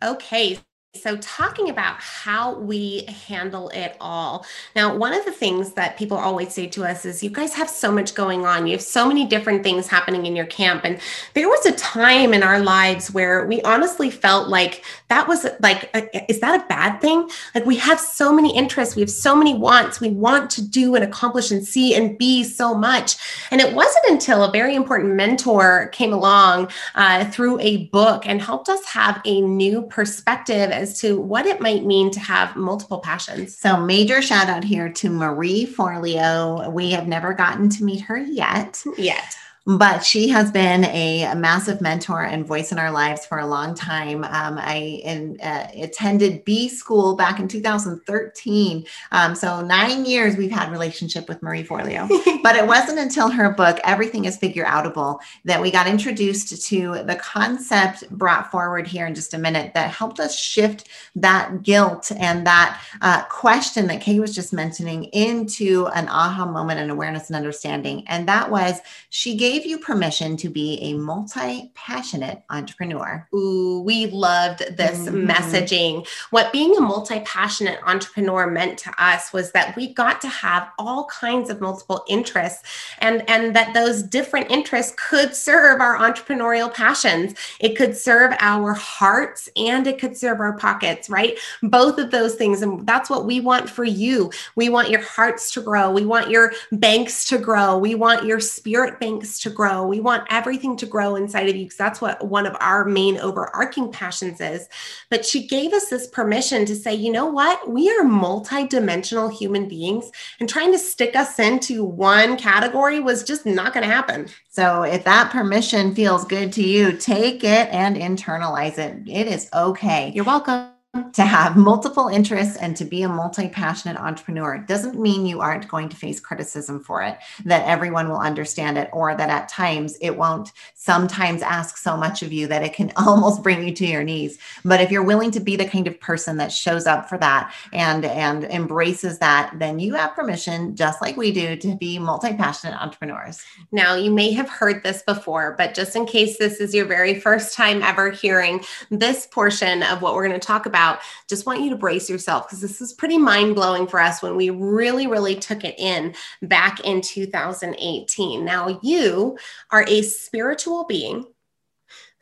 don't. 0.00 0.14
Okay 0.14 0.58
so, 0.94 1.16
talking 1.18 1.70
about 1.70 2.00
how 2.00 2.58
we 2.58 3.04
handle 3.28 3.68
it 3.68 3.96
all. 4.00 4.44
Now, 4.74 4.96
one 4.96 5.14
of 5.14 5.24
the 5.24 5.30
things 5.30 5.74
that 5.74 5.96
people 5.96 6.16
always 6.16 6.52
say 6.52 6.66
to 6.66 6.84
us 6.84 7.04
is, 7.04 7.22
You 7.22 7.30
guys 7.30 7.54
have 7.54 7.70
so 7.70 7.92
much 7.92 8.16
going 8.16 8.44
on. 8.44 8.66
You 8.66 8.72
have 8.72 8.82
so 8.82 9.06
many 9.06 9.24
different 9.24 9.62
things 9.62 9.86
happening 9.86 10.26
in 10.26 10.34
your 10.34 10.46
camp. 10.46 10.84
And 10.84 10.98
there 11.34 11.48
was 11.48 11.64
a 11.64 11.70
time 11.72 12.34
in 12.34 12.42
our 12.42 12.58
lives 12.58 13.12
where 13.12 13.46
we 13.46 13.62
honestly 13.62 14.10
felt 14.10 14.48
like 14.48 14.84
that 15.06 15.28
was 15.28 15.46
like, 15.60 15.90
is 16.28 16.40
that 16.40 16.60
a 16.60 16.66
bad 16.66 17.00
thing? 17.00 17.30
Like, 17.54 17.66
we 17.66 17.76
have 17.76 18.00
so 18.00 18.32
many 18.32 18.52
interests, 18.56 18.96
we 18.96 19.02
have 19.02 19.10
so 19.10 19.36
many 19.36 19.54
wants. 19.54 20.00
We 20.00 20.10
want 20.10 20.50
to 20.50 20.62
do 20.62 20.96
and 20.96 21.04
accomplish 21.04 21.52
and 21.52 21.64
see 21.64 21.94
and 21.94 22.18
be 22.18 22.42
so 22.42 22.74
much. 22.74 23.14
And 23.52 23.60
it 23.60 23.76
wasn't 23.76 24.06
until 24.08 24.42
a 24.42 24.50
very 24.50 24.74
important 24.74 25.14
mentor 25.14 25.86
came 25.92 26.12
along 26.12 26.72
uh, 26.96 27.26
through 27.26 27.60
a 27.60 27.86
book 27.86 28.26
and 28.26 28.42
helped 28.42 28.68
us 28.68 28.84
have 28.86 29.22
a 29.24 29.40
new 29.40 29.82
perspective 29.82 30.79
as 30.80 30.98
to 31.00 31.20
what 31.20 31.46
it 31.46 31.60
might 31.60 31.84
mean 31.84 32.10
to 32.10 32.20
have 32.20 32.56
multiple 32.56 32.98
passions. 32.98 33.56
So, 33.56 33.76
major 33.76 34.20
shout 34.22 34.48
out 34.48 34.64
here 34.64 34.88
to 34.88 35.10
Marie 35.10 35.66
Forleo. 35.66 36.72
We 36.72 36.90
have 36.90 37.06
never 37.06 37.32
gotten 37.34 37.68
to 37.68 37.84
meet 37.84 38.00
her 38.00 38.16
yet. 38.16 38.82
Yet 38.98 39.36
but 39.78 40.04
she 40.04 40.28
has 40.28 40.50
been 40.50 40.84
a, 40.86 41.24
a, 41.24 41.34
massive 41.36 41.80
mentor 41.80 42.22
and 42.24 42.46
voice 42.46 42.72
in 42.72 42.78
our 42.78 42.90
lives 42.90 43.24
for 43.24 43.38
a 43.38 43.46
long 43.46 43.74
time. 43.74 44.24
Um, 44.24 44.58
I 44.58 45.00
in, 45.04 45.38
uh, 45.40 45.68
attended 45.74 46.44
B 46.44 46.68
school 46.68 47.14
back 47.14 47.38
in 47.38 47.46
2013. 47.46 48.84
Um, 49.12 49.34
so 49.34 49.60
nine 49.60 50.04
years 50.04 50.36
we've 50.36 50.50
had 50.50 50.70
relationship 50.70 51.28
with 51.28 51.42
Marie 51.42 51.62
Forleo, 51.62 52.08
but 52.42 52.56
it 52.56 52.66
wasn't 52.66 52.98
until 52.98 53.30
her 53.30 53.50
book, 53.50 53.78
Everything 53.84 54.24
is 54.24 54.36
Figure 54.36 54.64
Outable, 54.64 55.20
that 55.44 55.60
we 55.60 55.70
got 55.70 55.86
introduced 55.86 56.66
to 56.66 57.02
the 57.04 57.16
concept 57.16 58.08
brought 58.10 58.50
forward 58.50 58.86
here 58.86 59.06
in 59.06 59.14
just 59.14 59.34
a 59.34 59.38
minute 59.38 59.72
that 59.74 59.90
helped 59.90 60.20
us 60.20 60.36
shift 60.36 60.88
that 61.14 61.62
guilt 61.62 62.10
and 62.18 62.46
that 62.46 62.80
uh, 63.02 63.22
question 63.24 63.86
that 63.86 64.00
Kay 64.00 64.20
was 64.20 64.34
just 64.34 64.52
mentioning 64.52 65.04
into 65.04 65.86
an 65.94 66.08
aha 66.08 66.44
moment 66.44 66.80
and 66.80 66.90
awareness 66.90 67.28
and 67.28 67.36
understanding. 67.36 68.04
And 68.08 68.26
that 68.28 68.50
was 68.50 68.80
she 69.10 69.36
gave 69.36 69.59
gave 69.60 69.68
you 69.68 69.78
permission 69.78 70.36
to 70.38 70.48
be 70.48 70.78
a 70.80 70.94
multi 70.94 71.70
passionate 71.74 72.42
entrepreneur. 72.48 73.26
Ooh, 73.34 73.82
we 73.84 74.06
loved 74.06 74.60
this 74.76 75.00
mm-hmm. 75.00 75.28
messaging. 75.28 76.06
What 76.30 76.52
being 76.52 76.74
a 76.76 76.80
multi 76.80 77.20
passionate 77.20 77.78
entrepreneur 77.84 78.50
meant 78.50 78.78
to 78.78 79.02
us 79.02 79.32
was 79.32 79.52
that 79.52 79.76
we 79.76 79.92
got 79.92 80.20
to 80.22 80.28
have 80.28 80.68
all 80.78 81.06
kinds 81.06 81.50
of 81.50 81.60
multiple 81.60 82.04
interests 82.08 82.62
and, 83.00 83.28
and 83.28 83.54
that 83.54 83.74
those 83.74 84.02
different 84.02 84.50
interests 84.50 84.94
could 84.96 85.34
serve 85.34 85.80
our 85.80 85.98
entrepreneurial 85.98 86.72
passions. 86.72 87.34
It 87.60 87.76
could 87.76 87.96
serve 87.96 88.34
our 88.40 88.72
hearts 88.72 89.48
and 89.56 89.86
it 89.86 89.98
could 89.98 90.16
serve 90.16 90.40
our 90.40 90.56
pockets, 90.56 91.10
right? 91.10 91.38
Both 91.62 91.98
of 91.98 92.10
those 92.10 92.34
things. 92.34 92.62
And 92.62 92.86
that's 92.86 93.10
what 93.10 93.26
we 93.26 93.40
want 93.40 93.68
for 93.68 93.84
you. 93.84 94.30
We 94.56 94.70
want 94.70 94.90
your 94.90 95.02
hearts 95.02 95.50
to 95.52 95.60
grow. 95.60 95.90
We 95.90 96.06
want 96.06 96.30
your 96.30 96.52
banks 96.72 97.26
to 97.26 97.38
grow. 97.38 97.76
We 97.76 97.94
want 97.94 98.24
your 98.24 98.40
spirit 98.40 98.98
banks 98.98 99.39
to 99.40 99.50
grow. 99.50 99.86
We 99.86 100.00
want 100.00 100.26
everything 100.30 100.76
to 100.76 100.86
grow 100.86 101.16
inside 101.16 101.48
of 101.48 101.56
you 101.56 101.64
because 101.64 101.76
that's 101.76 102.00
what 102.00 102.26
one 102.26 102.46
of 102.46 102.56
our 102.60 102.84
main 102.84 103.18
overarching 103.18 103.90
passions 103.90 104.40
is. 104.40 104.68
But 105.10 105.24
she 105.24 105.46
gave 105.46 105.72
us 105.72 105.88
this 105.88 106.06
permission 106.08 106.64
to 106.66 106.76
say, 106.76 106.94
you 106.94 107.12
know 107.12 107.26
what? 107.26 107.68
We 107.68 107.90
are 107.90 108.04
multidimensional 108.04 109.32
human 109.32 109.68
beings, 109.68 110.10
and 110.38 110.48
trying 110.48 110.72
to 110.72 110.78
stick 110.78 111.16
us 111.16 111.38
into 111.38 111.84
one 111.84 112.36
category 112.36 113.00
was 113.00 113.24
just 113.24 113.46
not 113.46 113.72
going 113.72 113.86
to 113.86 113.92
happen. 113.92 114.28
So 114.48 114.82
if 114.82 115.04
that 115.04 115.30
permission 115.30 115.94
feels 115.94 116.24
good 116.24 116.52
to 116.54 116.62
you, 116.62 116.92
take 116.92 117.44
it 117.44 117.68
and 117.70 117.96
internalize 117.96 118.78
it. 118.78 119.08
It 119.08 119.26
is 119.26 119.48
okay. 119.54 120.12
You're 120.14 120.24
welcome 120.24 120.70
to 121.12 121.22
have 121.24 121.56
multiple 121.56 122.08
interests 122.08 122.56
and 122.56 122.76
to 122.76 122.84
be 122.84 123.02
a 123.02 123.08
multi-passionate 123.08 123.96
entrepreneur 123.96 124.58
doesn't 124.58 124.98
mean 124.98 125.24
you 125.24 125.40
aren't 125.40 125.68
going 125.68 125.88
to 125.88 125.96
face 125.96 126.18
criticism 126.18 126.82
for 126.82 127.00
it 127.00 127.16
that 127.44 127.64
everyone 127.64 128.08
will 128.08 128.18
understand 128.18 128.76
it 128.76 128.90
or 128.92 129.14
that 129.14 129.30
at 129.30 129.48
times 129.48 129.96
it 130.00 130.16
won't 130.16 130.50
sometimes 130.74 131.42
ask 131.42 131.76
so 131.76 131.96
much 131.96 132.24
of 132.24 132.32
you 132.32 132.48
that 132.48 132.64
it 132.64 132.72
can 132.72 132.92
almost 132.96 133.40
bring 133.40 133.62
you 133.62 133.72
to 133.72 133.86
your 133.86 134.02
knees. 134.02 134.38
But 134.64 134.80
if 134.80 134.90
you're 134.90 135.04
willing 135.04 135.30
to 135.32 135.40
be 135.40 135.54
the 135.54 135.64
kind 135.64 135.86
of 135.86 136.00
person 136.00 136.38
that 136.38 136.50
shows 136.50 136.86
up 136.86 137.08
for 137.08 137.18
that 137.18 137.54
and 137.72 138.04
and 138.04 138.44
embraces 138.44 139.18
that 139.18 139.52
then 139.60 139.78
you 139.78 139.94
have 139.94 140.14
permission 140.14 140.74
just 140.74 141.00
like 141.00 141.16
we 141.16 141.30
do 141.30 141.54
to 141.54 141.76
be 141.76 142.00
multi-passionate 142.00 142.80
entrepreneurs. 142.82 143.44
Now 143.70 143.94
you 143.94 144.10
may 144.10 144.32
have 144.32 144.48
heard 144.48 144.82
this 144.82 145.02
before 145.02 145.54
but 145.56 145.74
just 145.74 145.94
in 145.94 146.04
case 146.04 146.36
this 146.36 146.60
is 146.60 146.74
your 146.74 146.86
very 146.86 147.20
first 147.20 147.54
time 147.54 147.80
ever 147.82 148.10
hearing 148.10 148.64
this 148.90 149.28
portion 149.28 149.84
of 149.84 150.02
what 150.02 150.14
we're 150.14 150.26
going 150.26 150.38
to 150.38 150.44
talk 150.44 150.66
about 150.66 150.79
about, 150.80 151.00
just 151.28 151.46
want 151.46 151.60
you 151.60 151.70
to 151.70 151.76
brace 151.76 152.08
yourself 152.08 152.46
because 152.46 152.60
this 152.60 152.80
is 152.80 152.92
pretty 152.92 153.18
mind 153.18 153.54
blowing 153.54 153.86
for 153.86 154.00
us 154.00 154.22
when 154.22 154.36
we 154.36 154.50
really, 154.50 155.06
really 155.06 155.34
took 155.34 155.64
it 155.64 155.78
in 155.78 156.14
back 156.42 156.80
in 156.80 157.00
2018. 157.02 158.44
Now, 158.44 158.80
you 158.82 159.38
are 159.70 159.84
a 159.86 160.02
spiritual 160.02 160.84
being 160.86 161.26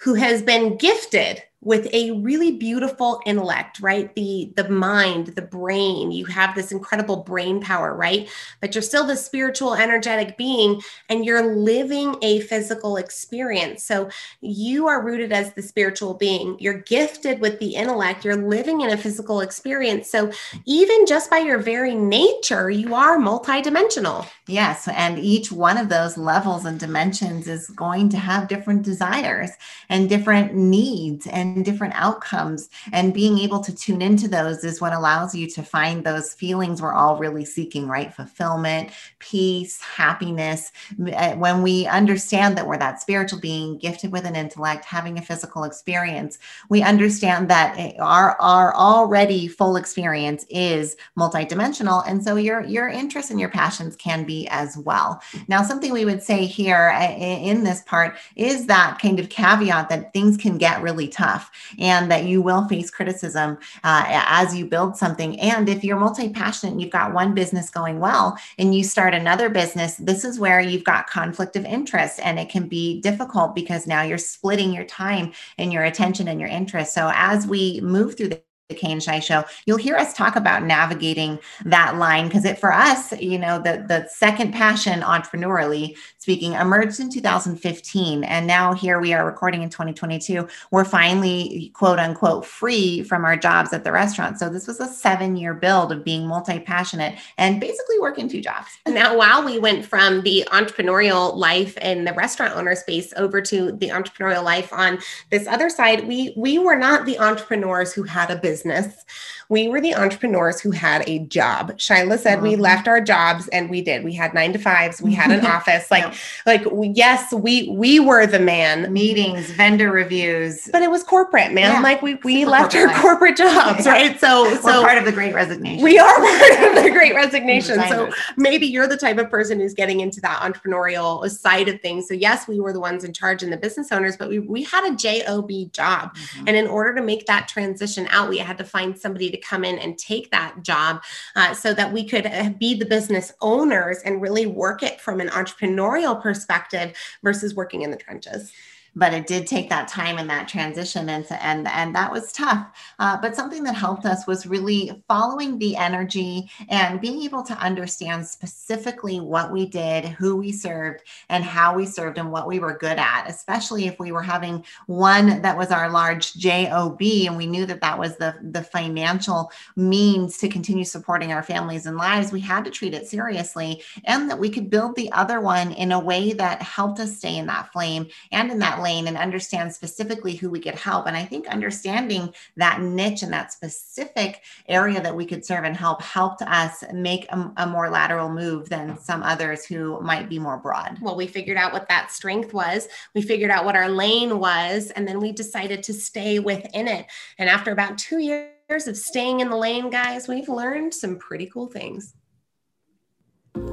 who 0.00 0.15
has 0.15 0.43
been 0.43 0.77
gifted 0.77 1.43
with 1.61 1.93
a 1.93 2.12
really 2.12 2.53
beautiful 2.53 3.21
intellect 3.27 3.81
right? 3.81 4.15
The 4.15 4.53
the 4.57 4.69
mind 4.69 5.29
the 5.29 5.43
brain 5.43 6.12
you 6.12 6.25
have 6.27 6.55
this 6.55 6.71
incredible 6.71 7.17
brain 7.17 7.61
power 7.61 7.95
right? 7.95 8.29
But 8.61 8.75
you're 8.75 8.83
still 8.83 9.05
the 9.07 9.17
spiritual 9.17 9.75
energetic 9.75 10.37
being 10.37 10.81
and 11.09 11.25
you're 11.25 11.57
living 11.57 12.17
a 12.23 12.41
physical 12.41 12.97
experience. 12.97 13.83
So 13.83 14.09
you 14.41 14.87
are 14.87 15.05
rooted 15.05 15.33
as 15.33 15.53
the 15.55 15.62
spiritual 15.62 16.15
being. 16.15 16.57
You're 16.61 16.83
gifted 16.83 17.41
with 17.41 17.59
the 17.59 17.75
intellect. 17.75 18.25
You're 18.25 18.37
living 18.37 18.83
in 18.83 18.91
a 18.91 18.97
physical 18.97 19.41
experience. 19.41 20.09
So 20.09 20.31
even 20.65 21.07
just 21.07 21.29
by 21.29 21.38
your 21.38 21.59
very 21.59 21.95
nature 21.95 22.71
you 22.71 22.95
are 22.95 23.19
multidimensional. 23.19 24.29
Yes 24.47 24.87
and 24.87 25.19
each 25.19 25.50
one 25.50 25.77
of 25.77 25.88
those 25.88 26.17
levels 26.17 26.65
and 26.65 26.79
dimensions 26.79 27.49
is 27.49 27.69
going 27.71 28.11
to 28.11 28.17
have 28.17 28.47
different 28.47 28.83
desires 28.83 29.50
and 29.88 30.09
different 30.09 30.55
needs 30.55 31.27
and 31.27 31.58
different 31.62 31.95
outcomes. 31.97 32.69
And 32.93 33.15
being 33.15 33.38
able 33.38 33.61
to 33.61 33.75
tune 33.75 34.03
into 34.03 34.29
those 34.29 34.65
is 34.65 34.81
what 34.81 34.93
allows 34.93 35.35
you 35.35 35.47
to 35.50 35.62
find 35.62 36.05
those 36.05 36.35
feelings 36.35 36.83
we're 36.83 36.93
all 36.93 37.17
really 37.17 37.45
seeking, 37.45 37.87
right? 37.88 38.12
Fulfillment, 38.12 38.91
peace, 39.19 39.81
happiness. 39.81 40.73
Uh, 41.15 41.35
when 41.35 41.62
we 41.62 41.87
understand 41.87 42.57
that 42.57 42.67
we're 42.67 42.79
that 42.79 43.00
spiritual 43.00 43.41
being 43.41 43.79
gifted 43.79 44.12
with 44.12 44.25
an 44.25 44.37
intellect, 44.37 44.85
having 44.85 45.19
a 45.19 45.23
physical 45.23 45.65
experience, 45.65 46.38
we 46.69 46.83
understand 46.83 47.49
that 47.49 47.95
our, 48.00 48.41
our 48.41 48.75
already 48.75 49.49
full 49.49 49.77
experience 49.77 50.45
is 50.49 50.97
multidimensional. 51.19 52.03
And 52.09 52.23
so 52.23 52.37
your, 52.37 52.65
your 52.65 52.88
interests 52.88 53.31
and 53.31 53.41
your 53.41 53.50
passions 53.50 53.97
can 53.97 54.25
be 54.25 54.49
as 54.49 54.77
well. 54.79 55.21
Now, 55.49 55.62
something 55.62 55.93
we 55.93 56.05
would 56.05 56.23
say 56.23 56.47
here 56.47 56.93
uh, 56.95 57.12
in 57.12 57.65
this 57.65 57.83
part 57.83 58.17
is 58.37 58.67
that 58.67 58.99
kind 59.00 59.21
of 59.21 59.29
caveat 59.29 59.88
that 59.88 60.12
things 60.12 60.37
can 60.37 60.59
get 60.59 60.83
really 60.83 61.09
tough 61.09 61.38
enough 61.38 61.50
and 61.78 62.11
that 62.11 62.25
you 62.25 62.42
will 62.42 62.66
face 62.68 62.90
criticism 62.90 63.59
uh, 63.85 64.04
as 64.09 64.57
you 64.57 64.66
build 64.66 64.97
something. 64.97 65.38
And 65.40 65.68
if 65.68 65.85
you're 65.85 65.99
multi 65.99 66.28
passionate, 66.28 66.80
you've 66.80 66.90
got 66.90 67.14
one 67.14 67.35
business 67.35 67.71
going 67.71 68.00
well 68.00 68.37
and 68.59 68.75
you 68.75 68.85
start 68.85 69.14
another 69.14 69.49
business, 69.49 69.97
this 69.97 70.25
is 70.25 70.38
where 70.38 70.61
you've 70.61 70.85
got 70.85 71.09
conflict 71.09 71.57
of 71.57 71.64
interest 71.64 72.21
and 72.23 72.38
it 72.38 72.49
can 72.49 72.68
be 72.68 73.00
difficult 73.00 73.54
because 73.54 73.87
now 73.87 74.02
you're 74.02 74.18
splitting 74.18 74.73
your 74.73 74.85
time 74.85 75.33
and 75.59 75.73
your 75.73 75.85
attention 75.85 76.28
and 76.28 76.40
your 76.40 76.49
interest. 76.49 76.95
So 76.95 77.11
as 77.14 77.47
we 77.47 77.80
move 77.80 78.16
through 78.16 78.28
the 78.28 78.42
the 78.69 78.79
and 78.83 79.03
Shy 79.03 79.19
Show, 79.19 79.45
you'll 79.65 79.79
hear 79.79 79.97
us 79.97 80.13
talk 80.13 80.37
about 80.37 80.63
navigating 80.63 81.39
that 81.65 81.97
line 81.97 82.29
because 82.29 82.45
it 82.45 82.59
for 82.59 82.71
us, 82.71 83.19
you 83.19 83.39
know, 83.39 83.59
the 83.59 83.85
the 83.89 84.07
second 84.11 84.53
passion 84.53 85.01
entrepreneurially 85.01 85.97
speaking 86.19 86.53
emerged 86.53 87.01
in 87.01 87.11
2015, 87.11 88.25
and 88.25 88.47
now 88.47 88.75
here 88.75 89.01
we 89.01 89.15
are 89.15 89.25
recording 89.25 89.63
in 89.63 89.71
2022. 89.71 90.47
We're 90.71 90.85
finally 90.85 91.71
quote 91.73 91.99
unquote 91.99 92.45
free 92.45 93.03
from 93.03 93.25
our 93.25 93.39
jobs 93.39 93.73
at 93.73 93.85
the 93.85 93.93
restaurant. 93.93 94.39
So 94.39 94.51
this 94.51 94.67
was 94.67 94.81
a 94.81 94.87
seven 94.87 95.37
year 95.37 95.55
build 95.55 95.91
of 95.91 96.05
being 96.05 96.27
multi 96.27 96.61
passionate 96.61 97.19
and 97.39 97.63
basically 97.63 97.99
working 98.01 98.29
two 98.29 98.43
jobs. 98.43 98.69
Now, 98.87 99.17
while 99.17 99.43
we 99.47 99.59
went 99.59 99.87
from 99.87 100.21
the 100.23 100.47
entrepreneurial 100.53 101.35
life 101.35 101.79
in 101.79 102.05
the 102.05 102.13
restaurant 102.13 102.55
owner 102.55 102.75
space 102.75 103.15
over 103.17 103.41
to 103.41 103.73
the 103.73 103.89
entrepreneurial 103.89 104.45
life 104.45 104.71
on 104.75 104.99
this 105.31 105.47
other 105.47 105.71
side, 105.71 106.07
we 106.07 106.35
we 106.37 106.59
were 106.59 106.77
not 106.77 107.07
the 107.07 107.19
entrepreneurs 107.19 107.95
who 107.95 108.03
had 108.03 108.31
a 108.31 108.37
business 108.37 108.58
business. 108.59 109.05
We 109.49 109.69
were 109.69 109.81
the 109.81 109.95
entrepreneurs 109.95 110.61
who 110.61 110.73
had 110.73 111.09
a 111.09 111.21
job. 111.21 111.73
Shyla 111.79 112.19
said 112.19 112.37
mm-hmm. 112.37 112.49
we 112.49 112.57
left 112.57 112.87
our 112.87 113.00
jobs 113.00 113.49
and 113.49 113.71
we 113.71 113.81
did. 113.81 114.05
We 114.05 114.12
had 114.12 114.35
nine 114.35 114.53
to 114.53 114.59
fives. 114.59 115.00
We 115.00 115.15
had 115.15 115.31
an 115.31 115.47
office. 115.57 115.91
Like, 115.91 116.15
like 116.45 116.67
yes, 116.95 117.33
we 117.33 117.69
we 117.71 117.99
were 117.99 118.27
the 118.27 118.41
man. 118.41 118.93
Meetings, 118.93 119.50
vendor 119.53 119.91
reviews. 119.91 120.69
But 120.71 120.83
it 120.83 120.91
was 120.91 121.03
corporate, 121.03 121.53
man. 121.53 121.73
Yeah. 121.73 121.81
Like 121.81 122.03
we 122.03 122.17
we 122.25 122.41
Super 122.41 122.50
left 122.50 122.75
our 122.75 122.93
corporate 123.00 123.37
jobs, 123.37 123.87
yeah. 123.87 123.93
right? 123.93 124.21
So 124.21 124.43
we're 124.43 124.61
so 124.61 124.83
part 124.83 124.99
of 124.99 125.07
the 125.07 125.12
great 125.12 125.35
resignation. 125.35 125.83
We 125.83 125.99
are 125.99 126.15
part 126.15 126.77
of 126.77 126.85
the 126.85 126.91
great 126.93 127.15
resignation. 127.15 127.81
so 127.88 128.11
maybe 128.37 128.67
you're 128.67 128.88
the 128.88 128.97
type 128.97 129.19
of 129.19 129.31
person 129.31 129.61
who's 129.61 129.75
getting 129.75 130.00
into 130.00 130.21
that 130.21 130.41
entrepreneurial 130.43 131.29
side 131.31 131.69
of 131.69 131.81
things. 131.81 132.07
So 132.07 132.15
yes, 132.15 132.47
we 132.47 132.61
were 132.61 132.73
the 132.73 132.81
ones 132.81 133.05
in 133.05 133.12
charge 133.15 133.43
and 133.43 133.53
the 133.53 133.57
business 133.57 133.91
owners, 133.93 134.17
but 134.17 134.29
we 134.29 134.41
we 134.41 134.62
had 134.65 134.85
a 134.85 134.95
job 134.95 135.49
job. 135.73 136.15
Mm-hmm. 136.15 136.49
And 136.49 136.57
in 136.57 136.67
order 136.67 136.95
to 136.95 137.03
make 137.03 137.27
that 137.27 137.49
transition 137.49 138.07
out, 138.11 138.29
we 138.29 138.38
had 138.49 138.59
to 138.59 138.64
find 138.64 138.99
somebody 138.99 139.31
to 139.31 139.37
come 139.37 139.64
in 139.64 139.78
and 139.78 139.99
take 139.99 140.31
that 140.31 140.62
job 140.62 141.02
uh, 141.37 141.55
so 141.55 141.75
that 141.75 141.93
we 141.93 142.02
could 142.02 142.26
uh, 142.26 142.50
be 142.59 142.75
the 142.75 142.87
business 142.87 143.33
owners 143.40 143.99
and 143.99 144.23
really 144.23 144.47
work 144.47 144.83
it 144.83 145.00
from 145.00 145.21
an 145.21 145.28
entrepreneurial 145.28 146.21
perspective 146.21 146.97
versus 147.23 147.55
working 147.55 147.83
in 147.83 147.90
the 147.90 147.97
trenches 147.97 148.52
but 148.97 149.12
it 149.12 149.26
did 149.26 149.47
take 149.47 149.68
that 149.71 149.88
time 149.88 150.18
and 150.18 150.28
that 150.30 150.49
transition 150.49 151.09
and 151.09 151.26
and 151.40 151.68
and 151.68 151.95
that 151.95 152.11
was 152.11 152.33
tough. 152.33 152.66
Uh, 152.99 153.16
but 153.21 153.37
something 153.37 153.62
that 153.64 153.75
helped 153.75 154.07
us 154.07 154.26
was 154.26 154.47
really 154.47 155.02
following 155.09 155.59
the 155.59 155.76
energy 155.76 156.50
and 156.68 157.00
being 157.00 157.23
able 157.23 157.42
to 157.42 157.54
understand 157.54 158.26
specifically 158.26 159.21
what 159.21 159.52
we 159.52 159.66
did 159.66 160.04
who 160.04 160.37
we 160.37 160.52
served 160.52 161.02
and 161.28 161.45
how 161.45 161.75
we 161.75 161.87
served 161.87 162.18
and 162.18 162.30
what 162.30 162.47
we 162.47 162.59
were 162.59 162.76
good 162.78 162.99
at 162.99 163.25
especially 163.28 163.87
if 163.87 163.99
we 163.99 164.12
were 164.12 164.23
having 164.23 164.64
one 164.87 165.40
that 165.42 165.57
was 165.57 165.71
our 165.71 165.90
large 165.90 166.35
job 166.35 167.00
and 167.00 167.37
we 167.37 167.47
knew 167.47 167.66
that 167.66 167.80
that 167.80 167.99
was 167.99 168.16
the 168.16 168.35
the 168.50 168.62
financial 168.62 169.50
means 169.76 170.38
to 170.38 170.49
continue 170.49 170.85
supporting 170.85 171.33
our 171.33 171.42
families 171.42 171.87
and 171.87 171.97
lives 171.97 172.33
we 172.33 172.40
had 172.40 172.64
to 172.64 172.71
treat 172.71 172.95
it 172.95 173.07
seriously 173.07 173.83
and 174.04 174.30
that 174.30 174.38
we 174.38 174.50
could 174.50 174.71
build 174.71 174.95
the 174.97 175.11
other 175.12 175.40
one 175.40 175.73
in 175.73 175.92
a 175.92 176.00
way 176.00 176.33
that 176.33 176.62
helped 176.62 177.00
us 177.00 177.16
stay 177.16 177.37
in 177.37 177.47
that 177.47 177.71
flame 177.73 178.07
and 178.33 178.50
in 178.50 178.59
that 178.59 178.77
lane 178.80 179.08
and 179.08 179.16
understand 179.16 179.73
specifically 179.73 180.35
who 180.35 180.50
we 180.50 180.61
could 180.61 180.75
help. 180.75 181.06
And 181.06 181.16
I 181.16 181.25
think 181.25 181.47
understanding 181.49 182.32
that 182.56 182.80
niche 182.80 183.23
and 183.23 183.32
that 183.32 183.52
specific 183.52 184.42
area 184.68 185.00
that 185.00 185.14
we 185.14 185.26
could 185.26 185.44
serve 185.44 185.64
and 185.64 185.76
help 185.76 186.02
helped 186.02 186.42
us 186.42 186.85
make 186.92 187.26
a, 187.30 187.52
a 187.58 187.66
more 187.66 187.90
lateral 187.90 188.28
move 188.28 188.68
than 188.68 188.99
some 188.99 189.23
others 189.23 189.64
who 189.64 190.00
might 190.00 190.28
be 190.28 190.38
more 190.38 190.56
broad. 190.56 190.99
Well, 191.00 191.16
we 191.16 191.26
figured 191.26 191.56
out 191.56 191.73
what 191.73 191.88
that 191.88 192.11
strength 192.11 192.52
was. 192.54 192.88
We 193.14 193.23
figured 193.23 193.50
out 193.50 193.64
what 193.64 193.76
our 193.76 193.88
lane 193.88 194.38
was, 194.38 194.90
and 194.90 195.06
then 195.06 195.20
we 195.20 195.32
decided 195.32 195.82
to 195.85 195.94
stay 195.94 196.38
within 196.38 196.88
it. 196.88 197.06
And 197.38 197.49
after 197.49 197.73
about 197.73 197.99
two 197.99 198.18
years 198.18 198.87
of 198.87 198.97
staying 198.97 199.40
in 199.40 199.50
the 199.50 199.56
lane, 199.56 199.90
guys, 199.90 200.28
we've 200.28 200.49
learned 200.49 200.92
some 200.94 201.16
pretty 201.16 201.47
cool 201.47 201.66
things. 201.66 202.14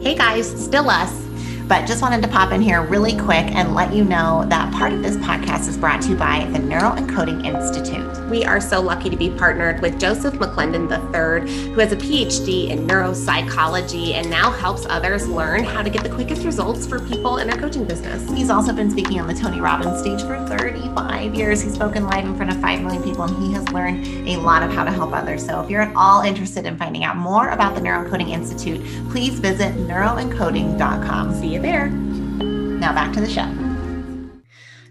Hey 0.01 0.15
guys, 0.15 0.50
still 0.63 0.89
us. 0.89 1.35
But 1.67 1.88
just 1.88 2.03
wanted 2.03 2.22
to 2.22 2.27
pop 2.27 2.51
in 2.51 2.62
here 2.62 2.84
really 2.84 3.17
quick 3.17 3.45
and 3.55 3.74
let 3.74 3.91
you 3.91 4.03
know 4.03 4.45
that 4.50 4.72
part 4.72 4.93
of 4.93 5.01
this 5.01 5.17
podcast 5.17 5.67
is 5.67 5.77
brought 5.77 6.00
to 6.03 6.10
you 6.10 6.15
by 6.15 6.45
the 6.51 6.60
Neuroencoding 6.60 7.43
Institute. 7.43 8.29
We 8.29 8.45
are 8.45 8.62
so 8.62 8.79
lucky 8.81 9.10
to 9.10 9.17
be 9.17 9.31
partnered 9.31 9.81
with 9.81 10.00
Joseph 10.00 10.36
McClendon 10.36 10.91
III, 10.91 11.72
who 11.74 11.79
has 11.79 11.91
a 11.91 11.95
PhD 11.95 12.69
in 12.69 12.86
neuropsychology 12.88 14.13
and 14.13 14.29
now 14.29 14.51
helps 14.51 14.86
others 14.86 15.27
learn 15.27 15.63
how 15.63 15.81
to 15.81 15.89
get 15.89 16.03
the 16.03 16.10
quickest 16.10 16.45
results 16.45 16.86
for 16.86 17.00
people 17.00 17.38
in 17.38 17.48
their 17.48 17.57
coaching 17.57 17.84
business. 17.86 18.29
He's 18.29 18.51
also 18.51 18.72
been 18.72 18.91
speaking 18.91 19.19
on 19.19 19.27
the 19.27 19.34
Tony 19.34 19.60
Robbins 19.60 20.00
stage 20.00 20.22
for 20.22 20.38
35 20.48 21.34
years. 21.34 21.63
He's 21.63 21.74
spoken 21.74 22.05
live 22.05 22.25
in 22.25 22.36
front 22.36 22.51
of 22.51 22.62
5 22.62 22.81
million 22.81 23.01
people 23.01 23.24
and 23.24 23.43
he 23.43 23.53
has 23.53 23.67
learned 23.69 24.05
a 24.27 24.38
lot 24.38 24.62
of 24.62 24.72
how 24.72 24.84
to 24.84 24.91
help 24.91 25.13
others. 25.13 25.43
So 25.43 25.62
if 25.62 25.69
you're 25.72 25.81
at 25.81 25.95
all 25.95 26.22
interested 26.22 26.65
in 26.67 26.77
finding 26.77 27.03
out 27.03 27.17
more 27.17 27.50
about 27.50 27.74
the 27.74 27.81
Neuroencoding 27.81 28.29
Institute, 28.29 28.84
please 29.10 29.39
visit 29.39 29.74
neuroencoding.com. 29.75 31.34
See 31.34 31.54
you 31.55 31.62
there. 31.62 31.88
Now 31.88 32.93
back 32.93 33.13
to 33.13 33.21
the 33.21 33.29
show. 33.29 33.64